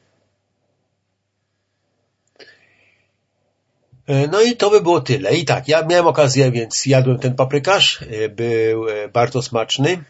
No 4.31 4.41
i 4.41 4.55
to 4.55 4.69
by 4.69 4.81
było 4.81 5.01
tyle. 5.01 5.35
I 5.37 5.45
tak, 5.45 5.67
ja 5.67 5.85
miałem 5.85 6.07
okazję, 6.07 6.51
więc 6.51 6.85
jadłem 6.85 7.19
ten 7.19 7.35
paprykarz. 7.35 8.01
E, 8.01 8.29
Był 8.29 8.89
e, 8.89 9.07
bardzo 9.07 9.41
smaczny. 9.41 10.03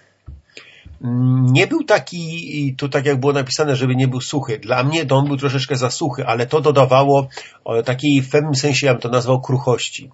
Nie 1.51 1.67
był 1.67 1.83
taki, 1.83 2.75
tu 2.77 2.89
tak 2.89 3.05
jak 3.05 3.19
było 3.19 3.33
napisane, 3.33 3.75
żeby 3.75 3.95
nie 3.95 4.07
był 4.07 4.21
suchy. 4.21 4.59
Dla 4.59 4.83
mnie 4.83 5.05
to 5.05 5.15
on 5.15 5.27
był 5.27 5.37
troszeczkę 5.37 5.75
za 5.75 5.89
suchy, 5.89 6.25
ale 6.25 6.45
to 6.47 6.61
dodawało 6.61 7.27
takiej, 7.85 8.21
w 8.21 8.29
pewnym 8.29 8.55
sensie 8.55 8.87
ja 8.87 8.93
bym 8.93 9.01
to 9.01 9.09
nazwał 9.09 9.41
kruchości. 9.41 10.09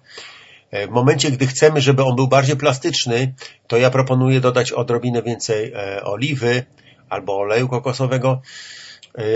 E, 0.70 0.86
W 0.86 0.90
momencie, 0.90 1.30
gdy 1.30 1.46
chcemy, 1.46 1.80
żeby 1.80 2.04
on 2.04 2.16
był 2.16 2.28
bardziej 2.28 2.56
plastyczny, 2.56 3.34
to 3.66 3.76
ja 3.76 3.90
proponuję 3.90 4.40
dodać 4.40 4.72
odrobinę 4.72 5.22
więcej 5.22 5.72
e, 5.72 6.04
oliwy 6.04 6.64
albo 7.08 7.36
oleju 7.38 7.68
kokosowego, 7.68 8.42
e, 8.42 8.79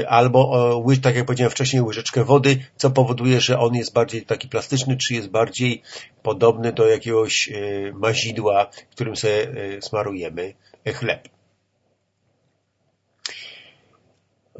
albo, 0.09 0.51
o, 0.51 0.79
ły- 0.79 0.97
tak 0.97 1.17
jak 1.17 1.27
powiedziałem 1.27 1.51
wcześniej, 1.51 1.83
łyżeczkę 1.83 2.25
wody, 2.25 2.65
co 2.77 2.91
powoduje, 2.91 3.41
że 3.41 3.59
on 3.59 3.75
jest 3.75 3.93
bardziej 3.93 4.27
taki 4.27 4.49
plastyczny, 4.49 4.97
czy 4.97 5.15
jest 5.15 5.29
bardziej 5.29 5.83
podobny 6.23 6.73
do 6.73 6.89
jakiegoś 6.89 7.49
e, 7.49 7.53
mazidła, 7.93 8.67
którym 8.91 9.17
sobie 9.17 9.49
e, 9.77 9.83
smarujemy 9.83 10.55
e, 10.85 10.93
chleb. 10.93 11.29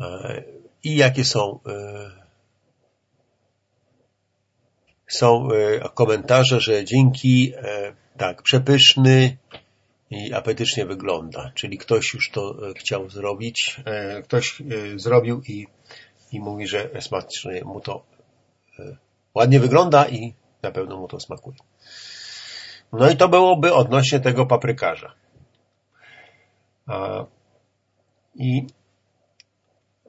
E, 0.01 0.43
I 0.85 0.97
jakie 0.97 1.25
są 1.25 1.61
e, 1.69 2.11
są 5.09 5.49
e, 5.51 5.89
komentarze, 5.95 6.61
że 6.61 6.85
dzięki 6.85 7.53
e, 7.57 7.95
tak, 8.17 8.43
przepyszny 8.43 9.37
i 10.15 10.33
apetycznie 10.33 10.87
wygląda. 10.87 11.53
Czyli 11.55 11.79
ktoś 11.79 12.15
już 12.15 12.31
to 12.31 12.71
e, 12.71 12.75
chciał 12.75 13.11
zrobić, 13.11 13.81
e, 13.85 14.23
ktoś 14.23 14.61
e, 14.61 14.65
zrobił 14.99 15.43
i, 15.49 15.67
i 16.33 16.41
mówi, 16.41 16.67
że 16.67 16.91
smacznie 17.01 17.65
mu 17.65 17.81
to 17.81 18.05
ładnie 19.35 19.61
wygląda 19.61 20.09
i 20.09 20.35
na 20.63 20.71
pewno 20.71 20.97
mu 20.97 21.09
to 21.09 21.21
smakuje. 21.21 21.57
No 22.93 23.11
i 23.11 23.17
to 23.17 23.29
byłoby 23.29 23.75
odnośnie 23.75 24.21
tego 24.21 24.47
paprykarza. 24.47 25.15
A, 26.87 27.25
I 28.35 28.67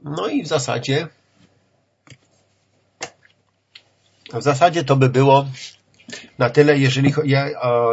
no 0.03 0.27
i 0.27 0.43
w 0.43 0.47
zasadzie 0.47 1.07
w 4.33 4.41
zasadzie 4.41 4.83
to 4.83 4.95
by 4.95 5.09
było 5.09 5.45
na 6.37 6.49
tyle, 6.49 6.77
jeżeli, 6.77 7.13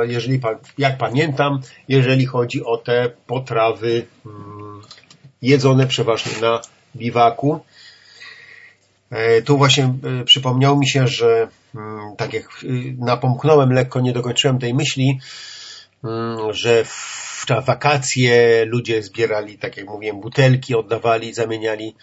jeżeli 0.02 0.40
jak 0.78 0.98
pamiętam, 0.98 1.60
jeżeli 1.88 2.26
chodzi 2.26 2.64
o 2.64 2.76
te 2.76 3.10
potrawy 3.26 4.06
mm, 4.26 4.80
jedzone 5.42 5.86
przeważnie 5.86 6.32
na 6.40 6.60
biwaku. 6.96 7.60
E, 9.10 9.42
Tu 9.42 9.58
właśnie 9.58 9.84
e, 9.84 10.24
przypomniało 10.24 10.78
mi 10.78 10.88
się, 10.88 11.08
że 11.08 11.48
mm, 11.74 12.16
tak 12.16 12.32
jak 12.32 12.44
y, 12.64 12.94
napomknąłem 12.98 13.72
lekko, 13.72 14.00
nie 14.00 14.12
dokończyłem 14.12 14.58
tej 14.58 14.74
myśli, 14.74 15.20
mm, 16.04 16.52
że 16.52 16.84
w 16.84 17.32
wakacje 17.66 18.64
ludzie 18.64 19.02
zbierali, 19.02 19.58
tak 19.58 19.76
jak 19.76 19.86
mówiłem, 19.86 20.20
butelki, 20.20 20.74
oddawali, 20.74 21.34
zamieniali 21.34 21.94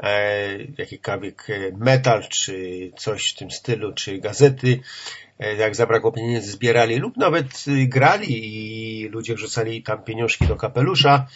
e, 0.00 0.58
jakikolwiek 0.78 1.50
e, 1.50 1.72
metal, 1.76 2.28
czy 2.28 2.90
coś 2.96 3.32
w 3.32 3.36
tym 3.36 3.50
stylu, 3.50 3.92
czy 3.92 4.18
gazety. 4.18 4.80
E, 5.38 5.54
jak 5.54 5.76
zabrakło 5.76 6.12
pieniędzy, 6.12 6.50
zbierali 6.50 6.96
lub 6.96 7.16
nawet 7.16 7.64
y, 7.68 7.86
grali 7.86 8.26
i 8.30 9.08
ludzie 9.08 9.34
wrzucali 9.34 9.82
tam 9.82 10.02
pieniążki 10.02 10.46
do 10.46 10.56
kapelusza, 10.56 11.26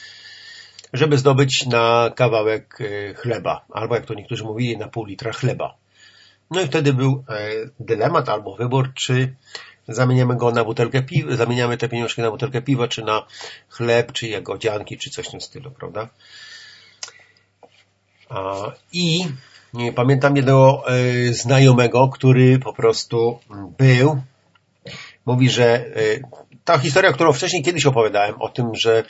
żeby 0.92 1.18
zdobyć 1.18 1.66
na 1.66 2.11
kawałek 2.16 2.78
e, 2.80 3.14
chleba, 3.14 3.64
albo 3.72 3.94
jak 3.94 4.06
to 4.06 4.14
niektórzy 4.14 4.44
mówili, 4.44 4.78
na 4.78 4.88
pół 4.88 5.04
litra 5.04 5.32
chleba. 5.32 5.74
No 6.50 6.61
i 6.61 6.66
wtedy 6.66 6.92
był 6.92 7.24
e, 7.28 7.50
dylemat 7.80 8.28
albo 8.28 8.56
wybór, 8.56 8.94
czy 8.94 9.35
zamieniamy 9.88 10.37
go 10.37 10.50
na 10.50 10.64
butelkę 10.64 11.02
piwa, 11.02 11.37
zamieniamy 11.37 11.76
te 11.76 11.88
pieniążki 11.88 12.22
na 12.22 12.30
butelkę 12.30 12.62
piwa, 12.62 12.88
czy 12.88 13.04
na 13.04 13.26
chleb, 13.68 14.12
czy 14.12 14.28
jagodzianki, 14.28 14.98
czy 14.98 15.11
coś 15.11 15.28
w 15.28 15.30
tym 15.30 15.40
stylu, 15.40 15.70
prawda? 15.70 16.09
I 18.92 19.24
pamiętam 19.94 20.36
jednego 20.36 20.82
e, 20.88 21.32
znajomego, 21.32 22.08
który 22.08 22.58
po 22.58 22.72
prostu 22.72 23.38
był, 23.78 24.22
mówi, 25.26 25.50
że 25.50 25.86
e, 25.86 25.90
ta 26.64 26.78
historia, 26.78 27.12
którą 27.12 27.32
wcześniej 27.32 27.62
kiedyś 27.62 27.86
opowiadałem 27.86 28.42
o 28.42 28.48
tym, 28.48 28.74
że 28.74 29.04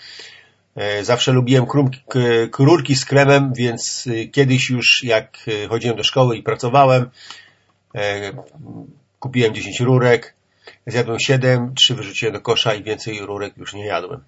e, 0.76 1.04
zawsze 1.04 1.32
lubiłem 1.32 1.66
krum, 1.66 1.90
k, 1.90 2.18
rurki 2.58 2.96
z 2.96 3.04
kremem, 3.04 3.52
więc 3.56 4.08
kiedyś 4.32 4.70
już 4.70 5.04
jak 5.04 5.38
chodziłem 5.68 5.96
do 5.96 6.04
szkoły 6.04 6.36
i 6.36 6.42
pracowałem, 6.42 7.10
kupiłem 9.18 9.54
10 9.54 9.80
rurek, 9.80 10.34
zjadłem 10.86 11.20
7, 11.20 11.74
3 11.74 11.94
wyrzuciłem 11.94 12.34
do 12.34 12.40
kosza 12.40 12.74
i 12.74 12.82
więcej 12.82 13.20
rurek 13.20 13.56
już 13.56 13.74
nie 13.74 13.86
jadłem. 13.86 14.24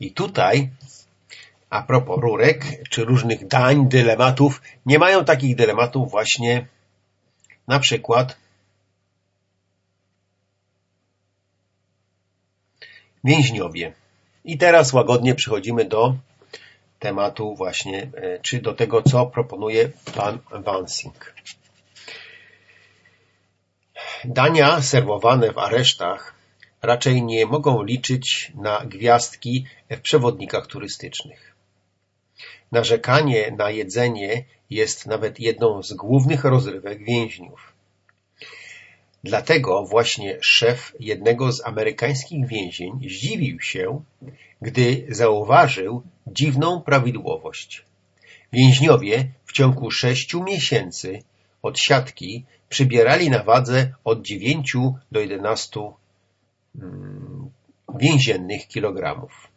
I 0.00 0.12
tutaj 0.12 0.70
a 1.70 1.82
propos 1.82 2.20
rurek, 2.20 2.64
czy 2.90 3.04
różnych 3.04 3.46
dań, 3.46 3.88
dylematów, 3.88 4.62
nie 4.86 4.98
mają 4.98 5.24
takich 5.24 5.56
dylematów 5.56 6.10
właśnie 6.10 6.66
na 7.68 7.78
przykład 7.78 8.36
więźniowie. 13.24 13.92
I 14.44 14.58
teraz 14.58 14.92
łagodnie 14.92 15.34
przechodzimy 15.34 15.84
do 15.84 16.16
tematu 16.98 17.54
właśnie, 17.54 18.10
e, 18.14 18.38
czy 18.40 18.60
do 18.60 18.74
tego, 18.74 19.02
co 19.02 19.26
proponuje 19.26 19.90
pan 20.14 20.38
Wansing. 20.50 21.34
Dania 24.24 24.82
serwowane 24.82 25.52
w 25.52 25.58
aresztach 25.58 26.34
raczej 26.82 27.22
nie 27.22 27.46
mogą 27.46 27.82
liczyć 27.82 28.52
na 28.54 28.84
gwiazdki 28.86 29.66
w 29.90 30.00
przewodnikach 30.00 30.66
turystycznych. 30.66 31.55
Narzekanie 32.72 33.50
na 33.58 33.70
jedzenie 33.70 34.44
jest 34.70 35.06
nawet 35.06 35.40
jedną 35.40 35.82
z 35.82 35.92
głównych 35.92 36.44
rozrywek 36.44 37.04
więźniów. 37.04 37.72
Dlatego 39.24 39.86
właśnie 39.86 40.38
szef 40.40 40.92
jednego 41.00 41.52
z 41.52 41.66
amerykańskich 41.66 42.46
więzień 42.46 42.92
zdziwił 43.08 43.60
się, 43.60 44.02
gdy 44.62 45.06
zauważył 45.08 46.02
dziwną 46.26 46.80
prawidłowość. 46.80 47.84
Więźniowie 48.52 49.28
w 49.44 49.52
ciągu 49.52 49.90
sześciu 49.90 50.42
miesięcy 50.42 51.22
od 51.62 51.78
siatki 51.78 52.44
przybierali 52.68 53.30
na 53.30 53.42
wadze 53.42 53.92
od 54.04 54.22
9 54.22 54.76
do 55.12 55.20
11 55.20 55.80
mm, 56.74 57.50
więziennych 57.94 58.68
kilogramów. 58.68 59.48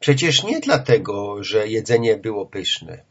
Przecież 0.00 0.42
nie 0.42 0.60
dlatego, 0.60 1.44
że 1.44 1.68
jedzenie 1.68 2.16
było 2.16 2.46
pyszne. 2.46 3.02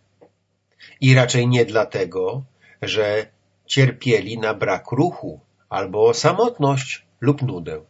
I 1.02 1.14
raczej 1.14 1.48
nie 1.48 1.66
dlatego, 1.66 2.44
że 2.82 3.26
cierpieli 3.66 4.38
na 4.38 4.54
brak 4.54 4.92
ruchu 4.92 5.40
albo 5.70 6.14
samotność 6.14 7.06
lub 7.22 7.42
nudę. 7.42 7.82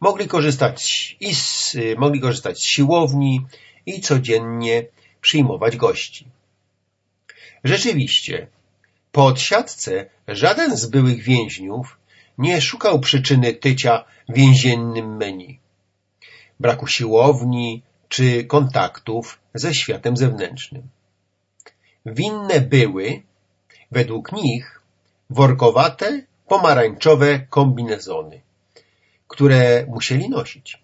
Mogli 0.00 0.28
korzystać, 0.28 1.16
i 1.20 1.34
z, 1.34 1.76
mogli 1.96 2.20
korzystać 2.20 2.58
z 2.58 2.66
siłowni 2.66 3.46
i 3.86 4.00
codziennie 4.00 4.86
przyjmować 5.20 5.76
gości. 5.76 6.26
Rzeczywiście, 7.64 8.46
po 9.12 9.26
odsiadce 9.26 10.10
żaden 10.28 10.76
z 10.76 10.86
byłych 10.86 11.22
więźniów 11.22 11.98
nie 12.38 12.60
szukał 12.60 13.00
przyczyny 13.00 13.54
tycia 13.54 14.04
więziennym 14.28 15.16
menu. 15.16 15.58
Braku 16.60 16.86
siłowni 16.86 17.82
czy 18.08 18.44
kontaktów 18.44 19.38
ze 19.54 19.74
światem 19.74 20.16
zewnętrznym. 20.16 20.82
Winne 22.06 22.60
były, 22.60 23.22
według 23.90 24.32
nich, 24.32 24.80
workowate, 25.30 26.22
pomarańczowe 26.48 27.40
kombinezony, 27.40 28.40
które 29.28 29.86
musieli 29.88 30.28
nosić. 30.28 30.82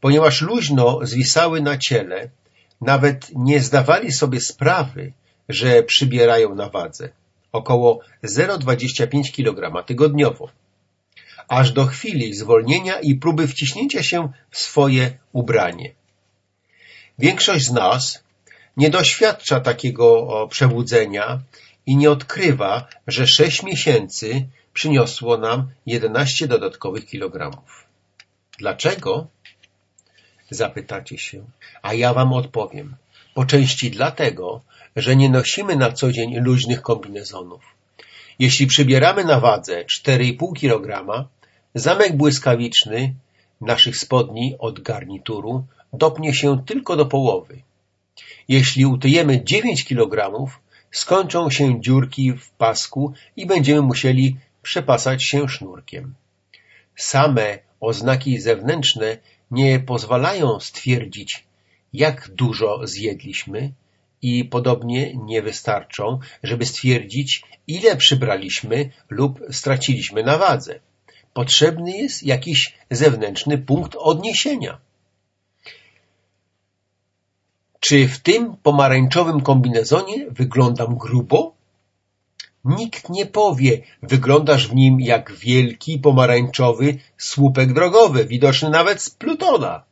Ponieważ 0.00 0.42
luźno 0.42 0.98
zwisały 1.02 1.60
na 1.60 1.78
ciele, 1.78 2.30
nawet 2.80 3.30
nie 3.34 3.60
zdawali 3.60 4.12
sobie 4.12 4.40
sprawy, 4.40 5.12
że 5.48 5.82
przybierają 5.82 6.54
na 6.54 6.68
wadze 6.68 7.08
około 7.52 8.00
0,25 8.24 9.32
kg 9.32 9.86
tygodniowo, 9.86 10.48
aż 11.48 11.72
do 11.72 11.86
chwili 11.86 12.34
zwolnienia 12.34 13.00
i 13.00 13.14
próby 13.14 13.48
wciśnięcia 13.48 14.02
się 14.02 14.28
w 14.50 14.58
swoje 14.58 15.18
ubranie. 15.32 15.97
Większość 17.18 17.66
z 17.66 17.72
nas 17.72 18.24
nie 18.76 18.90
doświadcza 18.90 19.60
takiego 19.60 20.46
przebudzenia 20.50 21.40
i 21.86 21.96
nie 21.96 22.10
odkrywa, 22.10 22.88
że 23.06 23.26
sześć 23.26 23.62
miesięcy 23.62 24.46
przyniosło 24.72 25.36
nam 25.36 25.70
11 25.86 26.48
dodatkowych 26.48 27.06
kilogramów. 27.06 27.84
Dlaczego? 28.58 29.26
Zapytacie 30.50 31.18
się, 31.18 31.44
a 31.82 31.94
ja 31.94 32.14
wam 32.14 32.32
odpowiem. 32.32 32.96
Po 33.34 33.44
części 33.44 33.90
dlatego, 33.90 34.60
że 34.96 35.16
nie 35.16 35.28
nosimy 35.28 35.76
na 35.76 35.92
co 35.92 36.12
dzień 36.12 36.38
luźnych 36.38 36.82
kombinezonów. 36.82 37.62
Jeśli 38.38 38.66
przybieramy 38.66 39.24
na 39.24 39.40
wadze 39.40 39.84
4,5 39.84 40.60
kg, 40.60 41.24
zamek 41.74 42.16
błyskawiczny 42.16 43.14
naszych 43.60 43.96
spodni 43.96 44.56
od 44.58 44.80
garnituru 44.80 45.64
dopnie 45.92 46.34
się 46.34 46.64
tylko 46.64 46.96
do 46.96 47.06
połowy. 47.06 47.62
Jeśli 48.48 48.86
utyjemy 48.86 49.44
9 49.44 49.84
kg, 49.84 50.46
skończą 50.90 51.50
się 51.50 51.80
dziurki 51.80 52.32
w 52.32 52.50
pasku 52.50 53.12
i 53.36 53.46
będziemy 53.46 53.82
musieli 53.82 54.36
przepasać 54.62 55.24
się 55.24 55.48
sznurkiem. 55.48 56.14
Same 56.96 57.58
oznaki 57.80 58.40
zewnętrzne 58.40 59.18
nie 59.50 59.80
pozwalają 59.80 60.60
stwierdzić, 60.60 61.44
jak 61.92 62.28
dużo 62.28 62.86
zjedliśmy 62.86 63.72
i 64.22 64.44
podobnie 64.44 65.14
nie 65.14 65.42
wystarczą, 65.42 66.18
żeby 66.42 66.66
stwierdzić, 66.66 67.42
ile 67.66 67.96
przybraliśmy 67.96 68.90
lub 69.08 69.40
straciliśmy 69.50 70.22
na 70.22 70.38
wadze. 70.38 70.80
Potrzebny 71.32 71.96
jest 71.96 72.22
jakiś 72.22 72.74
zewnętrzny 72.90 73.58
punkt 73.58 73.96
odniesienia. 73.98 74.78
Czy 77.80 78.08
w 78.08 78.18
tym 78.18 78.56
pomarańczowym 78.62 79.40
kombinezonie 79.40 80.26
wyglądam 80.30 80.96
grubo? 80.96 81.54
Nikt 82.64 83.10
nie 83.10 83.26
powie, 83.26 83.82
wyglądasz 84.02 84.68
w 84.68 84.74
nim 84.74 85.00
jak 85.00 85.32
wielki 85.32 85.98
pomarańczowy 85.98 86.98
słupek 87.16 87.72
drogowy, 87.72 88.26
widoczny 88.26 88.70
nawet 88.70 89.02
z 89.02 89.10
Plutona. 89.10 89.82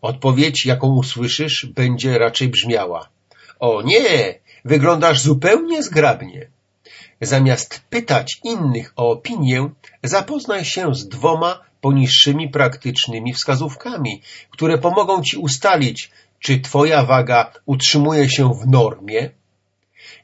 Odpowiedź, 0.00 0.66
jaką 0.66 0.94
usłyszysz, 0.94 1.66
będzie 1.74 2.18
raczej 2.18 2.48
brzmiała. 2.48 3.08
O 3.60 3.82
nie, 3.82 4.38
wyglądasz 4.64 5.20
zupełnie 5.20 5.82
zgrabnie. 5.82 6.48
Zamiast 7.20 7.80
pytać 7.90 8.40
innych 8.44 8.92
o 8.96 9.10
opinię, 9.10 9.70
zapoznaj 10.02 10.64
się 10.64 10.94
z 10.94 11.08
dwoma 11.08 11.60
poniższymi 11.80 12.48
praktycznymi 12.48 13.34
wskazówkami, 13.34 14.22
które 14.50 14.78
pomogą 14.78 15.22
Ci 15.22 15.36
ustalić, 15.36 16.10
czy 16.40 16.60
Twoja 16.60 17.04
waga 17.04 17.52
utrzymuje 17.66 18.30
się 18.30 18.54
w 18.54 18.66
normie. 18.66 19.30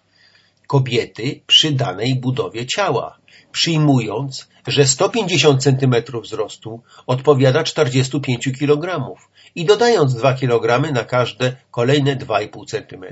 kobiety 0.67 1.41
przy 1.47 1.71
danej 1.71 2.15
budowie 2.15 2.65
ciała, 2.65 3.17
przyjmując, 3.51 4.47
że 4.67 4.85
150 4.85 5.63
cm 5.63 5.95
wzrostu 6.21 6.81
odpowiada 7.07 7.63
45 7.63 8.49
kg 8.59 9.15
i 9.55 9.65
dodając 9.65 10.15
2 10.15 10.33
kg 10.33 10.91
na 10.91 11.03
każde 11.03 11.55
kolejne 11.71 12.15
2,5 12.15 12.65
cm. 12.67 13.05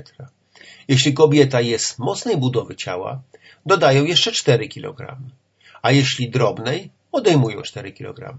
Jeśli 0.88 1.14
kobieta 1.14 1.60
jest 1.60 1.98
mocnej 1.98 2.36
budowy 2.36 2.76
ciała, 2.76 3.22
dodają 3.66 4.04
jeszcze 4.04 4.32
4 4.32 4.68
kg, 4.68 5.16
a 5.82 5.92
jeśli 5.92 6.30
drobnej, 6.30 6.90
odejmują 7.12 7.62
4 7.62 7.92
kg. 7.92 8.38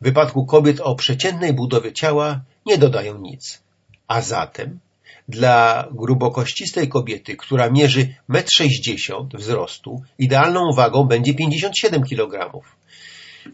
W 0.00 0.04
wypadku 0.04 0.46
kobiet 0.46 0.80
o 0.80 0.94
przeciętnej 0.94 1.52
budowie 1.52 1.92
ciała 1.92 2.40
nie 2.66 2.78
dodają 2.78 3.18
nic. 3.18 3.62
A 4.08 4.20
zatem 4.20 4.80
dla 5.28 5.88
grubokościstej 5.92 6.88
kobiety, 6.88 7.36
która 7.36 7.70
mierzy 7.70 8.14
1,60 8.28 9.20
m 9.20 9.28
wzrostu, 9.34 10.02
idealną 10.18 10.72
wagą 10.72 11.04
będzie 11.04 11.34
57 11.34 12.02
kg. 12.02 12.60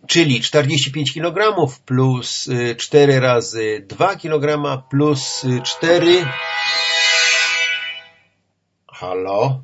Czyli 0.06 0.40
45 0.40 1.14
kg 1.14 1.66
plus 1.84 2.48
4 2.76 3.20
razy 3.20 3.86
2 3.88 4.16
kg 4.16 4.82
plus 4.90 5.46
4... 5.64 6.26
Halo? 8.88 9.60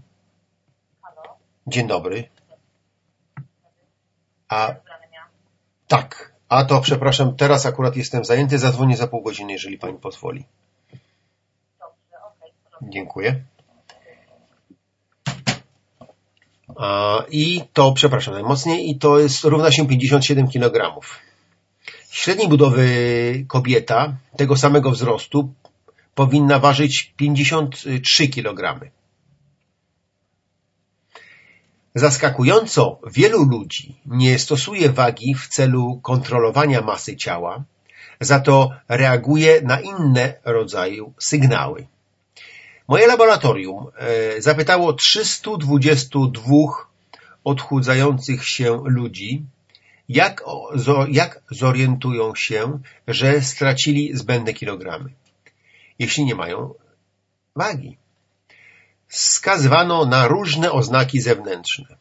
Dzień 1.67 1.87
dobry. 1.87 2.29
A... 4.49 4.75
Tak. 5.89 6.32
A 6.53 6.65
to 6.65 6.81
przepraszam, 6.81 7.37
teraz 7.37 7.67
akurat 7.67 7.97
jestem 7.97 8.25
zajęty, 8.25 8.59
zadzwonię 8.59 8.97
za 8.97 9.07
pół 9.07 9.23
godziny, 9.23 9.53
jeżeli 9.53 9.79
pani 9.79 9.99
pozwoli. 9.99 10.45
Dziękuję. 12.83 13.43
I 17.31 17.63
to, 17.73 17.93
przepraszam 17.93 18.35
najmocniej, 18.35 18.91
i 18.91 18.99
to 18.99 19.19
jest, 19.19 19.45
równa 19.45 19.73
się 19.73 19.87
57 19.87 20.49
kg. 20.51 21.01
Średniej 22.11 22.49
budowy 22.49 22.87
kobieta 23.49 24.17
tego 24.37 24.57
samego 24.57 24.91
wzrostu 24.91 25.55
powinna 26.15 26.59
ważyć 26.59 27.13
53 27.17 28.29
kg. 28.29 28.91
Zaskakująco 31.95 33.01
wielu 33.07 33.45
ludzi 33.45 33.97
nie 34.07 34.39
stosuje 34.39 34.89
wagi 34.89 35.35
w 35.35 35.49
celu 35.49 36.01
kontrolowania 36.03 36.81
masy 36.81 37.17
ciała, 37.17 37.65
za 38.21 38.41
to 38.41 38.71
reaguje 38.89 39.63
na 39.63 39.81
inne 39.81 40.35
rodzaje 40.45 41.13
sygnały. 41.19 41.87
Moje 42.89 43.07
laboratorium 43.07 43.87
e, 43.97 44.43
zapytało 44.43 44.93
322 44.93 46.55
odchudzających 47.45 48.49
się 48.49 48.83
ludzi, 48.85 49.45
jak, 50.09 50.45
jak 51.09 51.43
zorientują 51.51 52.33
się, 52.37 52.79
że 53.09 53.43
stracili 53.43 54.17
zbędne 54.17 54.53
kilogramy, 54.53 55.11
jeśli 55.99 56.25
nie 56.25 56.35
mają 56.35 56.75
wagi. 57.57 58.02
Wskazywano 59.13 60.07
na 60.07 60.29
różne 60.29 60.73
oznaki 60.73 61.21
zewnętrzne. 61.21 61.97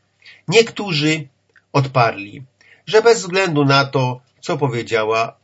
Niektórzy 0.48 1.28
odparli, 1.74 2.44
że 2.86 3.02
bez 3.02 3.20
względu 3.20 3.66
na 3.66 3.86
to, 3.86 4.22
co 4.40 4.58
powiedziała 4.58 5.36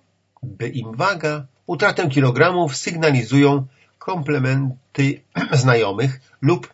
by 0.43 0.69
im 0.69 0.95
waga, 0.95 1.45
utratę 1.65 2.09
kilogramów 2.09 2.77
sygnalizują 2.77 3.67
komplementy 3.99 5.21
znajomych 5.61 6.21
lub 6.41 6.73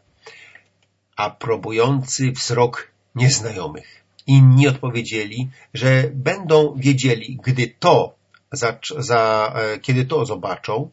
aprobujący 1.15 2.31
wzrok 2.31 2.91
nieznajomych. 3.15 4.03
Inni 4.27 4.67
odpowiedzieli, 4.67 5.49
że 5.73 6.09
będą 6.13 6.73
wiedzieli, 6.77 7.39
gdy 7.43 7.67
to, 7.79 8.15
za, 8.51 8.79
za, 8.97 9.53
e, 9.55 9.79
kiedy 9.79 10.05
to 10.05 10.25
zobaczą, 10.25 10.89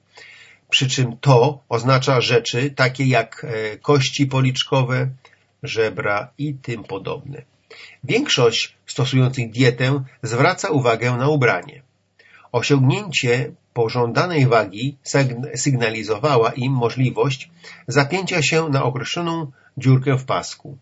przy 0.70 0.88
czym 0.88 1.16
to 1.16 1.62
oznacza 1.68 2.20
rzeczy 2.20 2.70
takie 2.70 3.04
jak 3.04 3.44
e, 3.44 3.76
kości 3.78 4.26
policzkowe, 4.26 5.08
żebra 5.62 6.30
i 6.38 6.54
tym 6.54 6.84
podobne. 6.84 7.42
Większość 8.04 8.74
stosujących 8.86 9.50
dietę 9.50 10.04
zwraca 10.22 10.70
uwagę 10.70 11.12
na 11.12 11.28
ubranie. 11.28 11.82
Osiągnięcie 12.52 13.52
pożądanej 13.74 14.46
wagi 14.46 14.96
sygnalizowała 15.54 16.52
im 16.52 16.72
możliwość 16.72 17.50
zapięcia 17.88 18.42
się 18.42 18.68
na 18.68 18.82
określoną 18.84 19.52
dziurkę 19.78 20.18
w 20.18 20.24
pasku, 20.24 20.78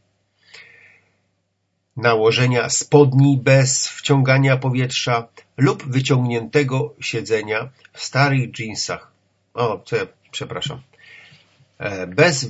nałożenia 1.97 2.69
spodni 2.69 3.41
bez 3.43 3.89
wciągania 3.89 4.57
powietrza 4.57 5.29
lub 5.57 5.85
wyciągniętego 5.87 6.95
siedzenia 7.01 7.71
w 7.93 8.03
starych 8.03 8.51
dżinsach. 8.51 9.18
O, 9.59 9.83
ja, 9.93 10.07
przepraszam. 10.31 10.83
E, 11.79 12.07
bez 12.07 12.47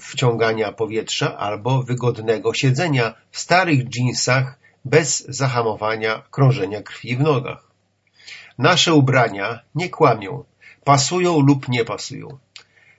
wciągania 0.00 0.72
powietrza 0.72 1.38
albo 1.38 1.82
wygodnego 1.82 2.54
siedzenia 2.54 3.14
w 3.30 3.38
starych 3.38 3.88
dżinsach 3.88 4.58
bez 4.84 5.24
zahamowania 5.28 6.22
krążenia 6.30 6.82
krwi 6.82 7.16
w 7.16 7.20
nogach. 7.20 7.70
Nasze 8.58 8.94
ubrania 8.94 9.60
nie 9.74 9.88
kłamią, 9.88 10.44
pasują 10.84 11.40
lub 11.40 11.68
nie 11.68 11.84
pasują. 11.84 12.38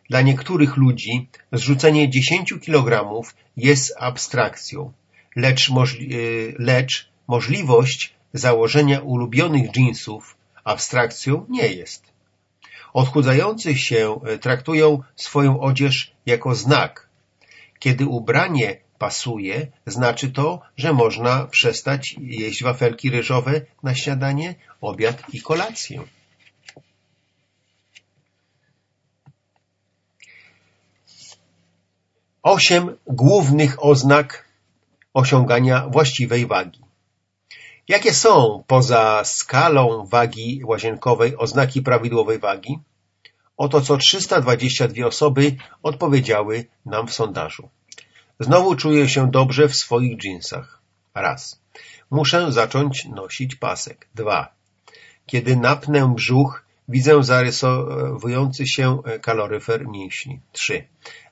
Dla 0.09 0.21
niektórych 0.21 0.77
ludzi 0.77 1.27
zrzucenie 1.51 2.09
10 2.09 2.53
kg 2.65 3.21
jest 3.57 3.93
abstrakcją, 3.99 4.91
lecz, 5.35 5.69
możli 5.69 6.15
e, 6.15 6.17
lecz 6.59 7.09
możliwość 7.27 8.13
założenia 8.33 8.99
ulubionych 8.99 9.71
dżinsów 9.71 10.37
abstrakcją 10.63 11.45
nie 11.49 11.67
jest. 11.67 12.12
Odchudzający 12.93 13.75
się 13.75 14.19
e, 14.25 14.37
traktują 14.37 14.99
swoją 15.15 15.59
odzież 15.59 16.11
jako 16.25 16.55
znak. 16.55 17.09
Kiedy 17.79 18.05
ubranie 18.05 18.77
pasuje, 18.97 19.67
znaczy 19.85 20.31
to, 20.31 20.61
że 20.77 20.93
można 20.93 21.45
przestać 21.45 22.15
jeść 22.19 22.63
wafelki 22.63 23.09
ryżowe 23.09 23.61
na 23.83 23.95
śniadanie, 23.95 24.55
obiad 24.81 25.23
i 25.33 25.41
kolację. 25.41 26.01
Osiem 32.43 32.97
głównych 33.07 33.85
oznak 33.85 34.45
osiągania 35.13 35.87
właściwej 35.89 36.47
wagi. 36.47 36.82
Jakie 37.87 38.13
są, 38.13 38.63
poza 38.67 39.23
skalą 39.23 40.05
wagi 40.05 40.61
łazienkowej, 40.65 41.37
oznaki 41.37 41.81
prawidłowej 41.81 42.39
wagi? 42.39 42.79
Oto 43.57 43.81
co 43.81 43.97
322 43.97 45.05
osoby 45.05 45.55
odpowiedziały 45.83 46.65
nam 46.85 47.07
w 47.07 47.13
sondażu. 47.13 47.69
Znowu 48.39 48.75
czuję 48.75 49.09
się 49.09 49.31
dobrze 49.31 49.67
w 49.67 49.75
swoich 49.75 50.17
dżinsach. 50.17 50.81
Raz. 51.15 51.61
Muszę 52.11 52.51
zacząć 52.51 53.05
nosić 53.05 53.55
pasek. 53.55 54.07
Dwa. 54.15 54.53
Kiedy 55.25 55.55
napnę 55.55 56.13
brzuch, 56.15 56.65
widzę 56.87 57.23
zarysowujący 57.23 58.67
się 58.67 59.01
kaloryfer 59.21 59.87
mięśni. 59.87 60.39
Trzy. 60.51 60.83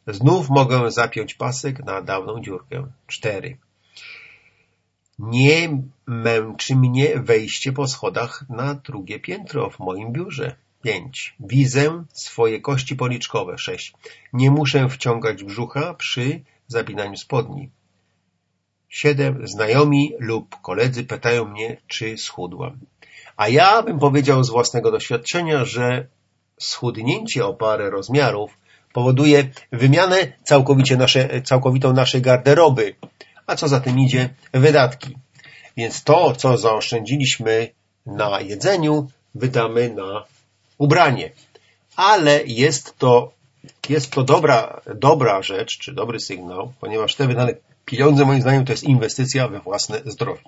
Znów 0.08 0.50
mogę 0.50 0.92
zapiąć 0.92 1.34
pasek 1.34 1.86
na 1.86 2.02
dawną 2.02 2.42
dziurkę. 2.42 2.88
Cztery. 3.08 3.58
Nie 5.22 5.70
męczy 6.06 6.76
mnie 6.76 7.20
wejście 7.20 7.74
po 7.74 7.88
schodach 7.88 8.46
na 8.50 8.74
drugie 8.74 9.20
piętro 9.20 9.70
w 9.70 9.80
moim 9.80 10.12
biurze. 10.12 10.56
Pięć. 10.82 11.36
Widzę 11.40 12.04
swoje 12.14 12.62
kości 12.62 12.96
policzkowe. 12.96 13.58
Sześć. 13.58 13.94
Nie 14.34 14.52
muszę 14.52 14.90
wciągać 14.90 15.44
brzucha 15.44 15.94
przy 15.94 16.42
zapinaniu 16.68 17.18
spodni. 17.18 17.70
Siedem. 18.90 19.48
Znajomi 19.48 20.14
lub 20.20 20.56
koledzy 20.62 21.04
pytają 21.04 21.46
mnie, 21.46 21.78
czy 21.88 22.18
schudłam. 22.18 22.80
A 23.38 23.48
ja 23.50 23.82
bym 23.82 24.00
powiedział 24.00 24.44
z 24.44 24.50
własnego 24.50 24.92
doświadczenia, 24.92 25.66
że 25.66 26.08
schudnięcie 26.60 27.46
o 27.46 27.54
parę 27.54 27.90
rozmiarów 27.90 28.58
powoduje 28.94 29.50
wymianę 29.72 30.34
całkowicie 30.44 30.98
nasze, 30.98 31.42
całkowitą 31.42 31.94
naszej 31.94 32.22
garderoby, 32.22 32.96
a 33.48 33.56
co 33.56 33.68
za 33.68 33.80
tym 33.80 34.00
idzie, 34.00 34.30
wydatki. 34.54 35.18
Więc 35.78 36.04
to, 36.04 36.36
co 36.36 36.58
zaoszczędziliśmy 36.58 37.68
na 38.06 38.42
jedzeniu, 38.42 39.08
wydamy 39.36 39.90
na 39.90 40.24
ubranie. 40.78 41.32
Ale 41.96 42.44
jest 42.46 42.98
to, 42.98 43.32
jest 43.90 44.12
to 44.12 44.24
dobra, 44.24 44.82
dobra 44.96 45.42
rzecz, 45.42 45.78
czy 45.78 45.94
dobry 45.94 46.20
sygnał, 46.20 46.74
ponieważ 46.80 47.16
te 47.16 47.28
wydane 47.28 47.54
pieniądze, 47.86 48.26
moim 48.26 48.42
zdaniem, 48.42 48.66
to 48.66 48.74
jest 48.74 48.84
inwestycja 48.84 49.48
we 49.48 49.60
własne 49.60 50.02
zdrowie. 50.06 50.42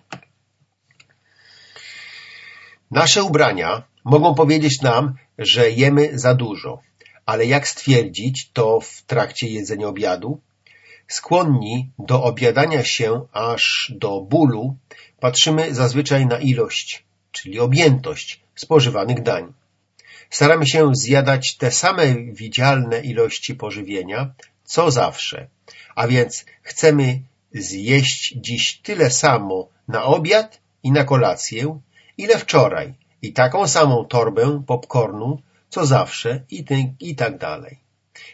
Nasze 2.91 3.23
ubrania 3.23 3.83
mogą 4.03 4.35
powiedzieć 4.35 4.81
nam, 4.81 5.15
że 5.37 5.71
jemy 5.71 6.19
za 6.19 6.33
dużo, 6.33 6.81
ale 7.25 7.45
jak 7.45 7.67
stwierdzić 7.67 8.49
to 8.53 8.79
w 8.79 9.01
trakcie 9.01 9.47
jedzenia 9.47 9.87
obiadu? 9.87 10.39
Skłonni 11.07 11.89
do 11.99 12.23
obiadania 12.23 12.83
się 12.83 13.25
aż 13.31 13.91
do 13.95 14.21
bólu, 14.21 14.75
patrzymy 15.19 15.73
zazwyczaj 15.73 16.25
na 16.25 16.39
ilość, 16.39 17.03
czyli 17.31 17.59
objętość 17.59 18.39
spożywanych 18.55 19.23
dań. 19.23 19.53
Staramy 20.29 20.65
się 20.67 20.95
zjadać 20.95 21.55
te 21.55 21.71
same 21.71 22.15
widzialne 22.15 22.99
ilości 22.99 23.55
pożywienia, 23.55 24.33
co 24.63 24.91
zawsze, 24.91 25.47
a 25.95 26.07
więc 26.07 26.45
chcemy 26.61 27.21
zjeść 27.53 28.33
dziś 28.35 28.79
tyle 28.83 29.11
samo 29.11 29.67
na 29.87 30.03
obiad 30.03 30.59
i 30.83 30.91
na 30.91 31.03
kolację, 31.03 31.79
ile 32.17 32.37
wczoraj 32.37 32.93
i 33.21 33.33
taką 33.33 33.67
samą 33.67 34.05
torbę 34.05 34.63
popcornu, 34.67 35.41
co 35.69 35.85
zawsze 35.85 36.43
i, 36.51 36.63
ty, 36.63 36.93
i 36.99 37.15
tak 37.15 37.37
dalej. 37.37 37.77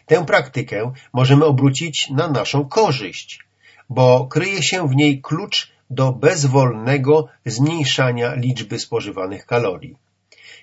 Tę 0.06 0.26
praktykę 0.26 0.92
możemy 1.14 1.46
obrócić 1.46 2.10
na 2.10 2.28
naszą 2.28 2.66
korzyść, 2.66 3.40
bo 3.90 4.28
kryje 4.28 4.64
się 4.64 4.88
w 4.88 4.96
niej 4.96 5.22
klucz 5.22 5.72
do 5.90 6.12
bezwolnego 6.12 7.28
zmniejszania 7.46 8.34
liczby 8.34 8.80
spożywanych 8.80 9.46
kalorii. 9.46 9.96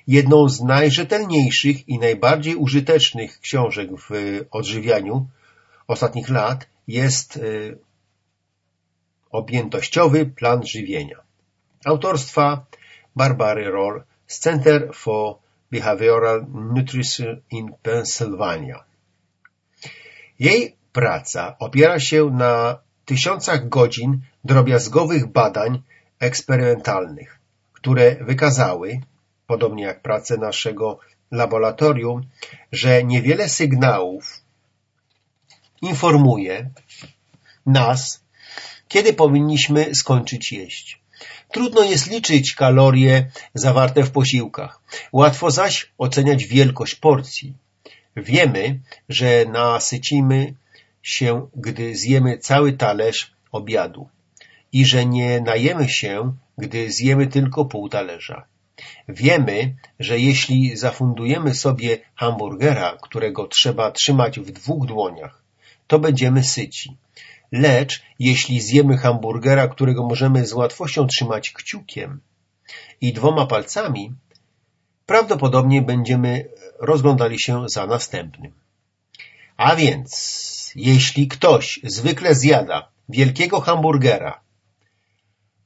Jedną 0.06 0.48
z 0.48 0.60
najrzetelniejszych 0.60 1.88
i 1.88 1.98
najbardziej 1.98 2.54
użytecznych 2.56 3.40
książek 3.40 3.90
w 3.98 4.10
odżywianiu 4.50 5.26
ostatnich 5.86 6.28
lat 6.28 6.66
jest 6.88 7.36
y, 7.36 7.78
Objętościowy 9.30 10.26
plan 10.26 10.66
żywienia 10.66 11.18
autorstwa 11.84 12.66
Barbary 13.16 13.70
Roll 13.70 14.02
z 14.26 14.38
Center 14.38 14.90
for 14.94 15.36
Behavioral 15.70 16.46
Nutrition 16.74 17.40
in 17.50 17.72
Pennsylvania. 17.82 18.84
Jej 20.38 20.76
praca 20.92 21.56
opiera 21.58 22.00
się 22.00 22.30
na 22.30 22.78
tysiącach 23.04 23.68
godzin 23.68 24.20
drobiazgowych 24.44 25.26
badań 25.26 25.82
eksperymentalnych, 26.18 27.38
które 27.72 28.16
wykazały, 28.20 29.00
podobnie 29.46 29.84
jak 29.84 30.02
prace 30.02 30.36
naszego 30.36 30.98
laboratorium, 31.30 32.26
że 32.72 33.04
niewiele 33.04 33.48
sygnałów 33.48 34.40
informuje 35.82 36.70
nas, 37.66 38.20
kiedy 38.88 39.12
powinniśmy 39.12 39.94
skończyć 39.94 40.52
jeść. 40.52 41.00
Trudno 41.52 41.82
jest 41.82 42.06
liczyć 42.10 42.54
kalorie 42.54 43.30
zawarte 43.54 44.04
w 44.04 44.10
posiłkach. 44.10 44.80
Łatwo 45.12 45.50
zaś 45.50 45.92
oceniać 45.98 46.44
wielkość 46.44 46.94
porcji. 46.94 47.54
Wiemy, 48.16 48.80
że 49.08 49.44
nasycimy 49.44 50.54
się, 51.02 51.48
gdy 51.56 51.96
zjemy 51.96 52.38
cały 52.38 52.72
talerz 52.72 53.32
obiadu 53.52 54.08
i 54.72 54.86
że 54.86 55.06
nie 55.06 55.40
najemy 55.40 55.88
się, 55.88 56.32
gdy 56.58 56.92
zjemy 56.92 57.26
tylko 57.26 57.64
pół 57.64 57.88
talerza. 57.88 58.46
Wiemy, 59.08 59.74
że 60.00 60.18
jeśli 60.18 60.76
zafundujemy 60.76 61.54
sobie 61.54 61.98
hamburgera, 62.14 62.96
którego 63.02 63.46
trzeba 63.46 63.90
trzymać 63.90 64.40
w 64.40 64.50
dwóch 64.50 64.86
dłoniach, 64.86 65.42
to 65.86 65.98
będziemy 65.98 66.44
syci. 66.44 66.96
Lecz 67.52 68.02
jeśli 68.18 68.60
zjemy 68.60 68.96
hamburgera, 68.98 69.68
którego 69.68 70.06
możemy 70.06 70.46
z 70.46 70.52
łatwością 70.52 71.06
trzymać 71.06 71.50
kciukiem 71.50 72.20
i 73.00 73.12
dwoma 73.12 73.46
palcami, 73.46 74.14
prawdopodobnie 75.06 75.82
będziemy 75.82 76.48
rozglądali 76.78 77.40
się 77.40 77.68
za 77.68 77.86
następnym. 77.86 78.52
A 79.56 79.76
więc, 79.76 80.72
jeśli 80.76 81.28
ktoś 81.28 81.80
zwykle 81.84 82.34
zjada 82.34 82.88
wielkiego 83.08 83.60
hamburgera, 83.60 84.40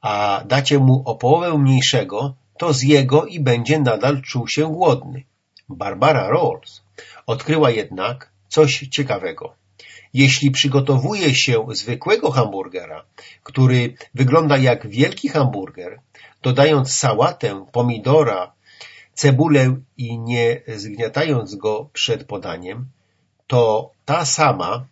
a 0.00 0.44
dacie 0.46 0.78
mu 0.78 1.02
o 1.06 1.14
połowę 1.14 1.58
mniejszego, 1.58 2.34
to 2.58 2.72
zje 2.72 3.06
go 3.06 3.26
i 3.26 3.40
będzie 3.40 3.78
nadal 3.78 4.22
czuł 4.22 4.48
się 4.48 4.72
głodny. 4.72 5.24
Barbara 5.68 6.28
Rolls 6.28 6.82
odkryła 7.26 7.70
jednak 7.70 8.30
coś 8.48 8.78
ciekawego. 8.90 9.54
Jeśli 10.14 10.50
przygotowuje 10.50 11.34
się 11.34 11.66
zwykłego 11.72 12.30
hamburgera, 12.30 13.04
który 13.42 13.94
wygląda 14.14 14.56
jak 14.56 14.86
wielki 14.88 15.28
hamburger, 15.28 16.00
dodając 16.42 16.94
sałatę, 16.94 17.66
pomidora, 17.72 18.52
cebulę 19.20 19.76
i 19.96 20.18
nie 20.18 20.62
zgniatając 20.82 21.54
go 21.54 21.88
przed 21.92 22.24
podaniem, 22.24 22.78
to 23.46 23.90
ta 24.04 24.24
sama 24.24 24.86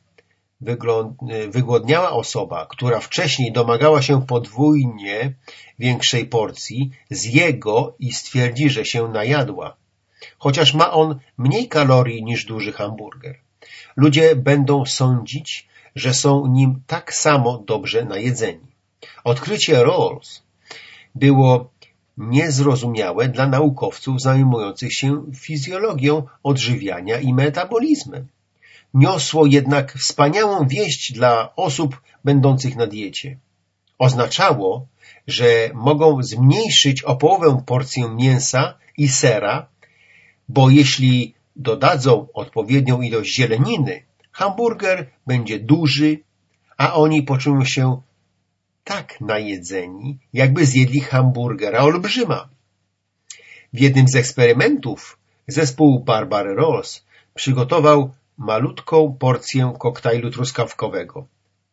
wygłodniała 1.48 2.10
osoba, 2.10 2.66
która 2.66 3.00
wcześniej 3.00 3.52
domagała 3.52 4.02
się 4.02 4.26
podwójnie 4.26 5.32
większej 5.78 6.26
porcji, 6.26 6.90
zje 7.10 7.54
go 7.54 7.94
i 7.98 8.12
stwierdzi, 8.12 8.70
że 8.70 8.84
się 8.84 9.08
najadła, 9.08 9.76
chociaż 10.38 10.74
ma 10.74 10.92
on 10.92 11.18
mniej 11.38 11.68
kalorii 11.68 12.24
niż 12.24 12.44
duży 12.44 12.72
hamburger. 12.72 13.36
Ludzie 13.96 14.36
będą 14.36 14.84
sądzić, 14.84 15.68
że 15.94 16.14
są 16.14 16.46
nim 16.46 16.82
tak 16.86 17.14
samo 17.14 17.58
dobrze 17.58 18.04
najedzeni. 18.04 18.66
Odkrycie 19.24 19.84
Rawls 19.84 20.42
było 21.14 21.70
niezrozumiałe 22.18 23.28
dla 23.28 23.46
naukowców 23.46 24.20
zajmujących 24.20 24.92
się 24.92 25.22
fizjologią 25.34 26.22
odżywiania 26.42 27.20
i 27.20 27.34
metabolizmem. 27.34 28.26
Niosło 28.94 29.46
jednak 29.46 29.92
wspaniałą 29.92 30.68
wieść 30.68 31.12
dla 31.12 31.56
osób 31.56 32.00
będących 32.24 32.76
na 32.76 32.86
diecie. 32.86 33.38
Oznaczało, 33.98 34.86
że 35.26 35.70
mogą 35.74 36.22
zmniejszyć 36.22 37.02
o 37.02 37.16
połowę 37.16 37.62
porcję 37.66 38.08
mięsa 38.08 38.74
i 38.96 39.08
sera, 39.08 39.66
bo 40.48 40.70
jeśli 40.70 41.34
dodadzą 41.56 42.26
odpowiednią 42.34 43.02
ilość 43.02 43.34
zieleniny, 43.34 44.02
hamburger 44.32 45.10
będzie 45.26 45.58
duży, 45.60 46.18
a 46.76 46.94
oni 46.94 47.22
poczują 47.22 47.64
się 47.64 48.00
tak 48.88 49.20
najedzeni, 49.20 50.18
jakby 50.32 50.66
zjedli 50.66 51.00
hamburgera 51.00 51.80
olbrzyma. 51.80 52.48
W 53.72 53.78
jednym 53.80 54.08
z 54.08 54.16
eksperymentów 54.16 55.18
zespół 55.46 56.04
Barbary 56.04 56.54
Ross 56.54 57.04
przygotował 57.34 57.98
malutką 58.38 59.16
porcję 59.18 59.72
koktajlu 59.78 60.30
truskawkowego, 60.30 61.26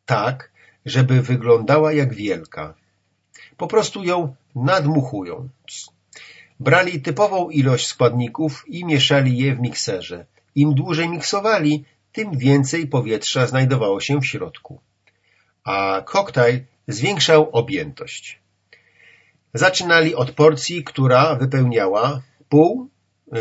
tak, 0.06 0.52
żeby 0.86 1.22
wyglądała 1.22 1.94
jak 1.94 2.14
wielka. 2.14 2.74
Po 3.58 3.68
prostu 3.68 4.04
ją 4.04 4.36
nadmuchując. 4.56 5.90
Brali 6.60 7.02
typową 7.02 7.50
ilość 7.50 7.88
składników 7.88 8.66
i 8.68 8.86
mieszali 8.86 9.38
je 9.38 9.56
w 9.56 9.60
mikserze. 9.60 10.26
Im 10.56 10.74
dłużej 10.74 11.10
miksowali, 11.10 11.86
tym 12.12 12.38
więcej 12.38 12.88
powietrza 12.88 13.48
znajdowało 13.48 14.00
się 14.02 14.20
w 14.22 14.26
środku. 14.26 14.80
A 15.64 16.02
koktajl 16.06 16.60
zwiększał 16.88 17.50
objętość. 17.52 18.40
Zaczynali 19.54 20.16
od 20.16 20.32
porcji, 20.32 20.84
która 20.84 21.36
wypełniała 21.36 22.22
pół, 22.50 22.90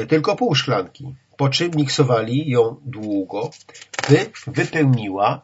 tylko 0.08 0.36
pół 0.36 0.54
szklanki, 0.54 1.14
po 1.36 1.48
czym 1.48 1.70
miksowali 1.76 2.48
ją 2.50 2.76
długo, 2.84 3.50
by 4.08 4.30
wypełniła 4.46 5.42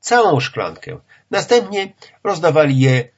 całą 0.00 0.40
szklankę. 0.40 0.98
Następnie 1.30 1.92
rozdawali 2.24 2.78
je, 2.78 3.08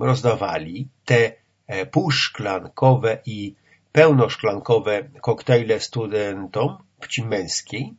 rozdawali 0.00 0.88
te 1.04 1.32
półszklankowe 1.90 3.18
i 3.26 3.54
pełnoszklankowe 3.92 5.08
koktajle 5.20 5.80
studentom 5.80 6.78
płci 7.00 7.24
męskiej 7.24 7.94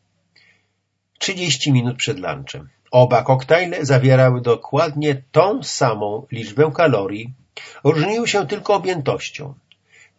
30 1.19 1.71
minut 1.71 1.97
przed 1.97 2.19
lunchem. 2.19 2.69
Oba 2.91 3.23
koktajle 3.23 3.85
zawierały 3.85 4.41
dokładnie 4.41 5.23
tą 5.31 5.63
samą 5.63 6.27
liczbę 6.31 6.71
kalorii, 6.75 7.33
różniły 7.83 8.27
się 8.27 8.47
tylko 8.47 8.73
objętością. 8.73 9.53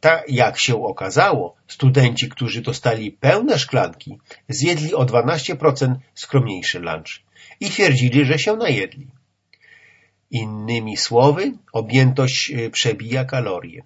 Tak 0.00 0.24
jak 0.28 0.60
się 0.60 0.84
okazało, 0.84 1.56
studenci, 1.68 2.28
którzy 2.28 2.62
dostali 2.62 3.12
pełne 3.12 3.58
szklanki, 3.58 4.18
zjedli 4.48 4.94
o 4.94 5.04
12% 5.04 5.94
skromniejszy 6.14 6.78
lunch 6.78 7.22
i 7.60 7.70
twierdzili, 7.70 8.24
że 8.24 8.38
się 8.38 8.56
najedli. 8.56 9.06
Innymi 10.30 10.96
słowy, 10.96 11.52
objętość 11.72 12.52
przebija 12.72 13.24
kalorie. 13.24 13.82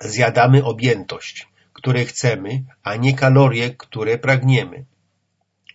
Zjadamy 0.00 0.64
objętość, 0.64 1.48
której 1.72 2.06
chcemy, 2.06 2.62
a 2.82 2.96
nie 2.96 3.14
kalorie, 3.14 3.70
które 3.70 4.18
pragniemy. 4.18 4.84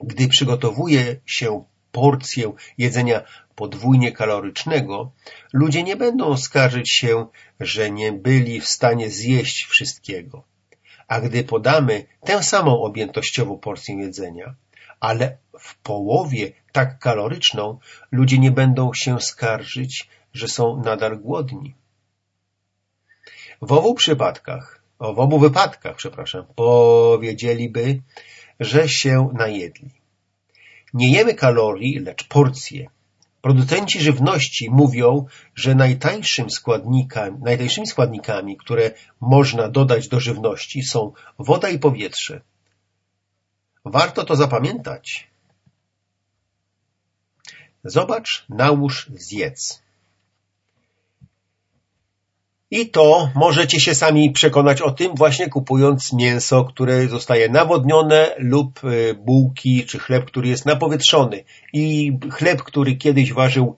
Gdy 0.01 0.27
przygotowuje 0.27 1.15
się 1.25 1.63
porcję 1.95 2.45
jedzenia 2.77 3.21
podwójnie 3.55 4.11
kalorycznego, 4.11 5.11
ludzie 5.53 5.83
nie 5.83 5.95
będą 5.95 6.37
skarżyć 6.37 6.91
się, 6.91 7.25
że 7.59 7.91
nie 7.91 8.11
byli 8.11 8.61
w 8.61 8.67
stanie 8.67 9.09
zjeść 9.09 9.65
wszystkiego. 9.65 10.43
A 11.07 11.21
gdy 11.21 11.43
podamy 11.43 12.05
tę 12.27 12.43
samą 12.43 12.81
objętościową 12.81 13.57
porcję 13.57 13.95
jedzenia, 13.95 14.55
ale 14.99 15.37
w 15.59 15.75
połowie 15.75 16.51
tak 16.71 16.99
kaloryczną, 16.99 17.79
ludzie 18.11 18.37
nie 18.39 18.51
będą 18.51 18.93
się 18.93 19.21
skarżyć, 19.21 20.09
że 20.33 20.47
są 20.47 20.81
nadal 20.83 21.17
głodni. 21.17 21.75
W 23.61 23.71
obu 23.71 23.93
przypadkach, 23.93 24.81
w 24.99 25.19
obu 25.19 25.39
wypadkach, 25.39 25.95
przepraszam, 25.95 26.45
powiedzieliby, 26.55 28.01
że 28.59 28.89
się 28.89 29.29
najedli. 29.33 30.04
Nie 30.93 31.11
jemy 31.11 31.33
kalorii, 31.33 31.99
lecz 31.99 32.27
porcje. 32.27 32.87
Producenci 33.41 34.01
żywności 34.01 34.69
mówią, 34.69 35.25
że 35.55 35.75
najtańszym 35.75 36.49
składnikami, 36.49 37.37
najtańszymi 37.41 37.87
składnikami, 37.87 38.57
które 38.57 38.91
można 39.21 39.69
dodać 39.69 40.07
do 40.07 40.19
żywności 40.19 40.83
są 40.83 41.11
woda 41.39 41.69
i 41.69 41.79
powietrze. 41.79 42.41
Warto 43.85 44.23
to 44.23 44.35
zapamiętać. 44.35 45.27
Zobacz, 47.83 48.45
nałóż, 48.49 49.09
zjedz. 49.13 49.84
I 52.71 52.89
to 52.89 53.31
możecie 53.35 53.79
się 53.79 53.95
sami 53.95 54.31
przekonać 54.31 54.81
o 54.81 54.91
tym 54.91 55.15
właśnie 55.15 55.49
kupując 55.49 56.13
mięso, 56.13 56.63
które 56.63 57.07
zostaje 57.07 57.49
nawodnione 57.49 58.35
lub 58.37 58.83
y, 58.83 59.13
bułki 59.13 59.85
czy 59.85 59.99
chleb, 59.99 60.25
który 60.25 60.47
jest 60.47 60.65
napowietrzony. 60.65 61.43
I 61.73 62.11
chleb, 62.31 62.63
który 62.63 62.95
kiedyś 62.95 63.33
ważył 63.33 63.77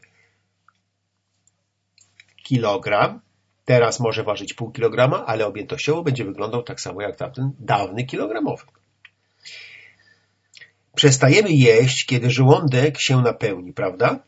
kilogram, 2.43 3.21
teraz 3.65 3.99
może 3.99 4.23
ważyć 4.23 4.53
pół 4.53 4.71
kilograma, 4.71 5.25
ale 5.25 5.45
objętościowo 5.45 6.03
będzie 6.03 6.25
wyglądał 6.25 6.63
tak 6.63 6.81
samo 6.81 7.01
jak 7.01 7.15
tamten 7.15 7.51
dawny 7.59 8.05
kilogramowy. 8.05 8.63
Przestajemy 10.95 11.51
jeść, 11.51 12.05
kiedy 12.05 12.31
żołądek 12.31 12.99
się 12.99 13.21
napełni, 13.21 13.73
prawda? 13.73 14.19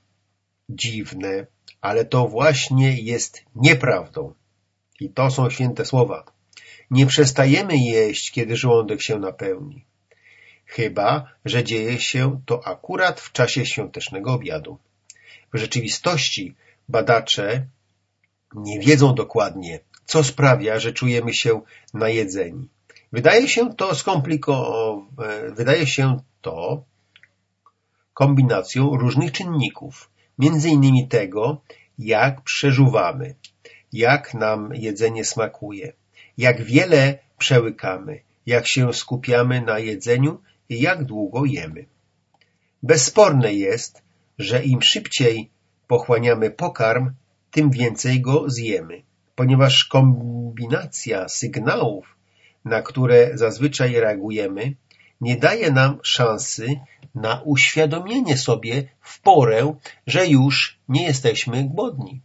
Dziwne, 0.70 1.48
ale 1.82 2.06
to 2.06 2.28
właśnie 2.28 3.02
jest 3.02 3.44
nieprawdą. 3.56 4.34
I 5.00 5.10
to 5.10 5.32
są 5.32 5.50
święte 5.50 5.86
słowa. 5.86 6.24
Nie 6.92 7.06
przestajemy 7.06 7.78
jeść, 7.78 8.32
kiedy 8.32 8.58
żołądek 8.58 9.02
się 9.02 9.20
napełni. 9.20 9.86
Chyba, 10.66 11.32
że 11.46 11.64
dzieje 11.64 12.00
się 12.00 12.42
to 12.46 12.68
akurat 12.68 13.20
w 13.20 13.32
czasie 13.32 13.66
świątecznego 13.66 14.34
obiadu. 14.34 14.78
W 15.54 15.58
rzeczywistości 15.58 16.56
badacze 16.90 17.66
nie 18.56 18.80
wiedzą 18.80 19.16
dokładnie, 19.16 19.80
co 20.06 20.24
sprawia, 20.24 20.80
że 20.80 20.94
czujemy 20.94 21.34
się 21.34 21.62
najedzeni. 21.94 22.68
Wydaje 23.12 23.48
się 23.48 23.74
to 23.74 23.96
skomplikowane, 23.96 25.52
wydaje 25.52 25.88
się 25.88 26.20
to 26.42 26.84
kombinacją 28.14 28.98
różnych 28.98 29.32
czynników, 29.32 30.10
między 30.40 30.70
innymi 30.70 31.08
tego, 31.08 31.62
jak 32.00 32.42
przeżuwamy, 32.42 33.36
jak 33.94 34.34
nam 34.34 34.76
jedzenie 34.76 35.26
smakuje, 35.26 35.94
jak 36.38 36.62
wiele 36.62 37.18
przełykamy, 37.38 38.20
jak 38.46 38.68
się 38.68 38.94
skupiamy 38.94 39.62
na 39.62 39.80
jedzeniu 39.80 40.42
i 40.70 40.82
jak 40.82 41.04
długo 41.04 41.46
jemy. 41.46 41.86
Bezsporne 42.84 43.54
jest, 43.54 44.02
że 44.40 44.64
im 44.64 44.82
szybciej 44.82 45.50
pochłaniamy 45.88 46.52
pokarm, 46.52 47.12
tym 47.52 47.72
więcej 47.72 48.22
go 48.22 48.50
zjemy, 48.50 49.02
ponieważ 49.36 49.86
kombinacja 49.86 51.30
sygnałów, 51.30 52.16
na 52.66 52.82
które 52.82 53.32
zazwyczaj 53.34 53.94
reagujemy, 53.94 54.74
nie 55.22 55.38
daje 55.38 55.72
nam 55.72 56.00
szansy 56.04 56.80
na 57.16 57.42
uświadomienie 57.46 58.38
sobie 58.38 58.88
w 59.02 59.22
porę, 59.22 59.76
że 60.08 60.28
już 60.28 60.80
nie 60.90 61.04
jesteśmy 61.04 61.64
głodni. 61.64 62.22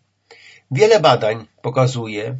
Wiele 0.75 1.01
badań 1.01 1.47
pokazuje, 1.62 2.37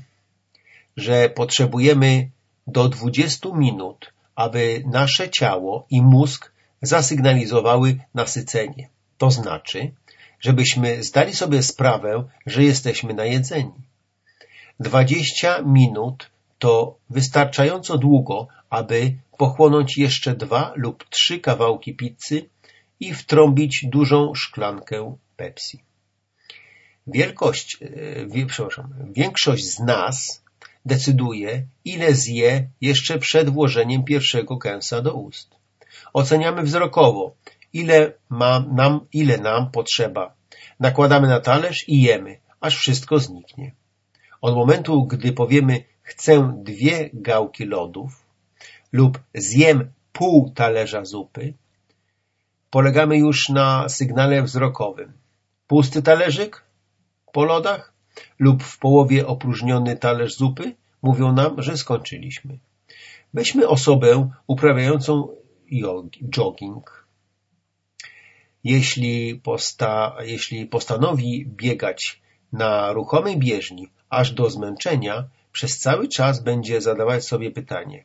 że 0.97 1.29
potrzebujemy 1.29 2.31
do 2.67 2.89
20 2.89 3.49
minut, 3.55 4.13
aby 4.35 4.83
nasze 4.87 5.31
ciało 5.31 5.87
i 5.91 6.03
mózg 6.03 6.53
zasygnalizowały 6.83 7.99
nasycenie. 8.15 8.89
To 9.19 9.31
znaczy, 9.31 9.91
żebyśmy 10.41 11.03
zdali 11.03 11.35
sobie 11.35 11.63
sprawę, 11.63 12.25
że 12.47 12.65
jesteśmy 12.65 13.15
najedzeni. 13.15 13.81
20 14.81 15.63
minut 15.63 16.31
to 16.59 16.99
wystarczająco 17.11 17.99
długo, 17.99 18.49
aby 18.71 19.17
pochłonąć 19.39 19.99
jeszcze 19.99 20.35
dwa 20.35 20.73
lub 20.77 21.09
trzy 21.09 21.39
kawałki 21.41 21.95
pizzy 21.95 22.49
i 23.01 23.15
wtrąbić 23.15 23.87
dużą 23.89 24.35
szklankę 24.35 25.17
Pepsi. 25.37 25.94
Wielkość, 27.07 27.79
e, 27.83 28.47
przepraszam, 28.47 28.95
większość 29.13 29.65
z 29.65 29.81
nas 29.81 30.43
decyduje, 30.85 31.67
ile 31.85 32.15
zje 32.15 32.69
jeszcze 32.81 33.19
przed 33.19 33.51
włożeniem 33.51 34.05
pierwszego 34.05 34.59
kęsa 34.59 35.03
do 35.03 35.15
ust. 35.15 35.57
Oceniamy 36.13 36.63
wzrokowo, 36.63 37.35
ile, 37.73 38.13
ma 38.29 38.61
nam, 38.61 39.01
ile 39.13 39.39
nam 39.39 39.71
potrzeba. 39.71 40.35
Nakładamy 40.81 41.29
na 41.29 41.41
talerz 41.41 41.89
i 41.89 42.03
jemy, 42.03 42.39
aż 42.61 42.77
wszystko 42.77 43.19
zniknie. 43.19 43.75
Od 44.41 44.55
momentu, 44.55 45.07
gdy 45.07 45.33
powiemy 45.33 45.85
chcę 46.03 46.61
dwie 46.65 47.11
gałki 47.13 47.65
lodów 47.65 48.25
lub 48.93 49.19
zjem 49.35 49.93
pół 50.13 50.51
talerza 50.51 51.05
zupy, 51.05 51.55
polegamy 52.71 53.19
już 53.19 53.49
na 53.49 53.89
sygnale 53.89 54.43
wzrokowym. 54.43 55.13
Pusty 55.67 56.03
talerzyk 56.03 56.65
po 57.35 57.45
lodach 57.45 57.93
lub 58.39 58.63
w 58.63 58.79
połowie 58.79 59.27
opróżniony 59.27 59.97
talerz 59.97 60.35
zupy 60.37 60.75
mówią 61.03 61.33
nam, 61.33 61.63
że 61.63 61.77
skończyliśmy. 61.77 62.59
Weźmy 63.35 63.69
osobę 63.69 64.31
uprawiającą 64.47 65.29
jogging. 66.35 67.07
Jeśli, 68.65 69.41
posta, 69.43 70.17
jeśli 70.21 70.67
postanowi 70.67 71.47
biegać 71.47 72.21
na 72.53 72.93
ruchomej 72.93 73.39
bieżni 73.39 73.89
aż 74.09 74.33
do 74.33 74.51
zmęczenia, 74.51 75.29
przez 75.53 75.79
cały 75.79 76.09
czas 76.09 76.43
będzie 76.43 76.81
zadawać 76.81 77.25
sobie 77.25 77.51
pytanie, 77.51 78.05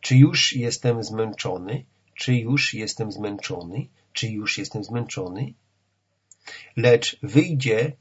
czy 0.00 0.16
już 0.16 0.56
jestem 0.56 1.04
zmęczony, 1.04 1.84
czy 2.14 2.34
już 2.34 2.74
jestem 2.74 3.12
zmęczony, 3.12 3.86
czy 4.12 4.28
już 4.28 4.58
jestem 4.58 4.84
zmęczony, 4.84 5.54
lecz 6.76 7.18
wyjdzie, 7.22 7.92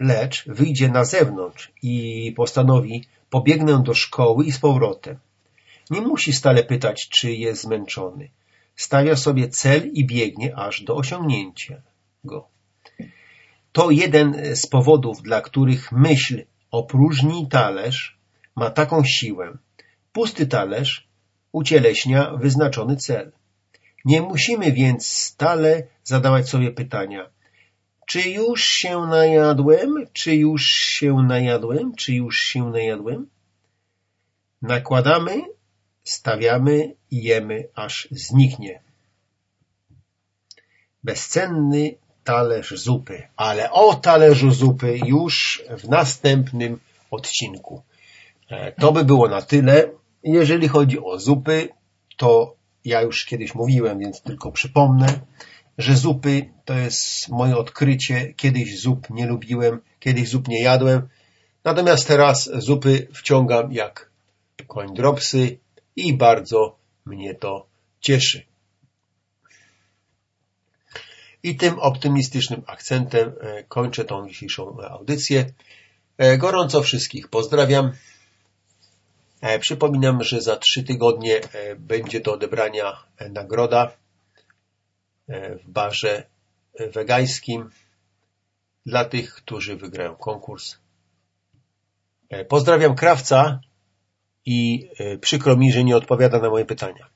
lecz 0.00 0.44
wyjdzie 0.48 0.88
na 0.88 1.04
zewnątrz 1.04 1.72
i 1.82 2.32
postanowi 2.36 3.04
pobiegnę 3.30 3.82
do 3.82 3.94
szkoły 3.94 4.44
i 4.44 4.52
z 4.52 4.58
powrotem. 4.58 5.18
Nie 5.90 6.00
musi 6.00 6.32
stale 6.32 6.64
pytać, 6.64 7.08
czy 7.08 7.32
jest 7.32 7.62
zmęczony. 7.62 8.30
Stawia 8.76 9.16
sobie 9.16 9.48
cel 9.48 9.90
i 9.92 10.06
biegnie 10.06 10.56
aż 10.56 10.82
do 10.82 10.96
osiągnięcia 10.96 11.82
go. 12.24 12.48
To 13.72 13.90
jeden 13.90 14.56
z 14.56 14.66
powodów, 14.66 15.22
dla 15.22 15.40
których 15.40 15.92
myśl 15.92 16.44
opróżni 16.70 17.48
talerz 17.48 18.18
ma 18.56 18.70
taką 18.70 19.04
siłę. 19.04 19.56
Pusty 20.12 20.46
talerz 20.46 21.08
ucieleśnia 21.52 22.30
wyznaczony 22.36 22.96
cel. 22.96 23.32
Nie 24.04 24.22
musimy 24.22 24.72
więc 24.72 25.06
stale 25.08 25.82
zadawać 26.04 26.48
sobie 26.48 26.70
pytania, 26.70 27.30
czy 28.08 28.20
już 28.20 28.64
się 28.64 29.00
najadłem, 29.00 29.94
czy 30.12 30.34
już 30.34 30.62
się 30.66 31.12
najadłem, 31.22 31.94
czy 31.94 32.14
już 32.14 32.38
się 32.38 32.70
najadłem? 32.70 33.28
Nakładamy, 34.62 35.42
stawiamy 36.04 36.94
i 37.10 37.22
jemy, 37.22 37.68
aż 37.74 38.08
zniknie. 38.10 38.80
Bezcenny 41.04 41.94
talerz 42.24 42.70
zupy, 42.76 43.28
ale 43.36 43.70
o 43.70 43.94
talerzu 43.94 44.50
zupy 44.50 44.98
już 45.06 45.62
w 45.78 45.88
następnym 45.88 46.80
odcinku. 47.10 47.82
E, 48.50 48.72
to 48.72 48.92
by 48.92 49.04
było 49.04 49.28
na 49.28 49.42
tyle. 49.42 49.90
Jeżeli 50.22 50.68
chodzi 50.68 50.98
o 51.00 51.18
zupy, 51.18 51.68
to 52.16 52.54
ja 52.84 53.02
już 53.02 53.24
kiedyś 53.24 53.54
mówiłem, 53.54 53.98
więc 53.98 54.22
tylko 54.22 54.52
przypomnę, 54.52 55.20
że 55.78 55.96
zupy 55.96 56.50
to 56.64 56.74
jest 56.74 57.28
moje 57.28 57.56
odkrycie. 57.56 58.34
Kiedyś 58.34 58.80
zup 58.80 59.10
nie 59.10 59.26
lubiłem, 59.26 59.80
kiedyś 60.00 60.28
zup 60.28 60.48
nie 60.48 60.62
jadłem. 60.62 61.08
Natomiast 61.64 62.08
teraz 62.08 62.50
zupy 62.54 63.08
wciągam 63.14 63.72
jak 63.72 64.10
koń 64.66 64.94
dropsy 64.94 65.58
i 65.96 66.14
bardzo 66.16 66.78
mnie 67.04 67.34
to 67.34 67.66
cieszy. 68.00 68.42
I 71.42 71.56
tym 71.56 71.78
optymistycznym 71.78 72.62
akcentem 72.66 73.32
e, 73.40 73.64
kończę 73.64 74.04
tą 74.04 74.28
dzisiejszą 74.28 74.80
audycję. 74.80 75.52
E, 76.18 76.38
gorąco 76.38 76.82
wszystkich 76.82 77.28
pozdrawiam. 77.28 77.92
E, 79.40 79.58
przypominam, 79.58 80.22
że 80.22 80.40
za 80.40 80.56
trzy 80.56 80.82
tygodnie 80.82 81.40
będzie 81.78 82.20
do 82.20 82.32
odebrania 82.32 83.04
nagroda 83.30 83.92
w 85.28 85.68
barze 85.68 86.26
wegańskim 86.94 87.70
dla 88.86 89.04
tych, 89.04 89.34
którzy 89.34 89.76
wygrają 89.76 90.16
konkurs. 90.16 90.78
Pozdrawiam 92.48 92.94
krawca 92.94 93.60
i 94.46 94.88
przykro 95.20 95.56
mi, 95.56 95.72
że 95.72 95.84
nie 95.84 95.96
odpowiada 95.96 96.38
na 96.38 96.50
moje 96.50 96.64
pytania. 96.64 97.10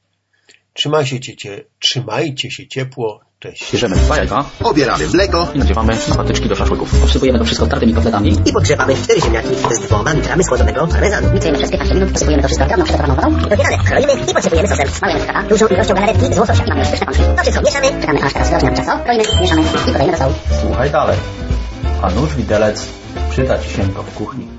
Trzymajcie 0.72 1.36
się, 1.38 1.64
trzymajcie 1.78 2.50
się 2.50 2.68
ciepło, 2.68 3.24
Cześć. 3.43 3.72
Bierzemy 3.72 3.97
dwa 3.97 4.16
jajka 4.16 4.45
Obieramy 4.62 5.09
mleko 5.09 5.49
i 5.55 5.59
nadziewamy 5.59 5.97
na 6.09 6.14
patyczki 6.14 6.49
do 6.49 6.55
szaszłyków. 6.55 7.05
Obsypujemy 7.05 7.38
to 7.38 7.45
wszystko 7.45 7.66
tartymi 7.66 7.95
kotletami. 7.95 8.38
i 8.47 8.53
podgrzewamy 8.53 8.95
cztery 8.97 9.20
ziemniaki 9.20 9.49
z 9.70 9.80
dwoma 9.80 10.12
litrami 10.12 10.45
skłodzonego 10.45 10.86
parmezanu. 10.86 11.32
Miksujemy 11.32 11.59
przez 11.59 11.70
15 11.70 11.95
minut, 11.95 12.12
posypujemy 12.12 12.43
to 12.43 12.49
wszystko 12.49 12.66
drobną 12.66 12.84
przygotowaną 12.84 13.14
wodą. 13.14 13.55
I. 13.55 13.86
Kroimy 13.86 14.12
i 14.30 14.34
posypujemy 14.34 14.68
sosem. 14.68 14.88
Smalujemy 14.88 15.24
skaka. 15.24 15.43
Dużą 15.43 15.66
ilością 15.66 15.95
galaretki 15.95 16.34
z 16.34 16.38
łososia. 16.38 16.64
I 16.64 16.68
mamy 16.68 16.80
już 16.80 16.90
pyszne 16.90 17.07
pączki. 17.07 17.22
To 17.36 17.43
wszystko 17.43 17.62
mieszamy. 17.64 18.01
Czekamy 18.01 18.22
aż 18.22 18.32
teraz 18.32 18.53
rośnie 18.53 18.68
nam 18.68 18.76
ciasto. 18.76 18.99
Kroimy, 19.05 19.24
mieszamy 19.40 19.62
i 19.62 19.93
podajemy 19.93 20.12
do 20.12 20.18
sołu. 20.18 20.34
Słuchaj 20.61 20.90
dalej. 20.90 21.18
A 22.03 22.11
nóż 22.11 22.34
widelec 22.34 22.86
przyda 23.30 23.59
Ci 23.59 23.70
się 23.70 23.88
to 23.88 24.03
w 24.03 24.14
kuchni. 24.14 24.53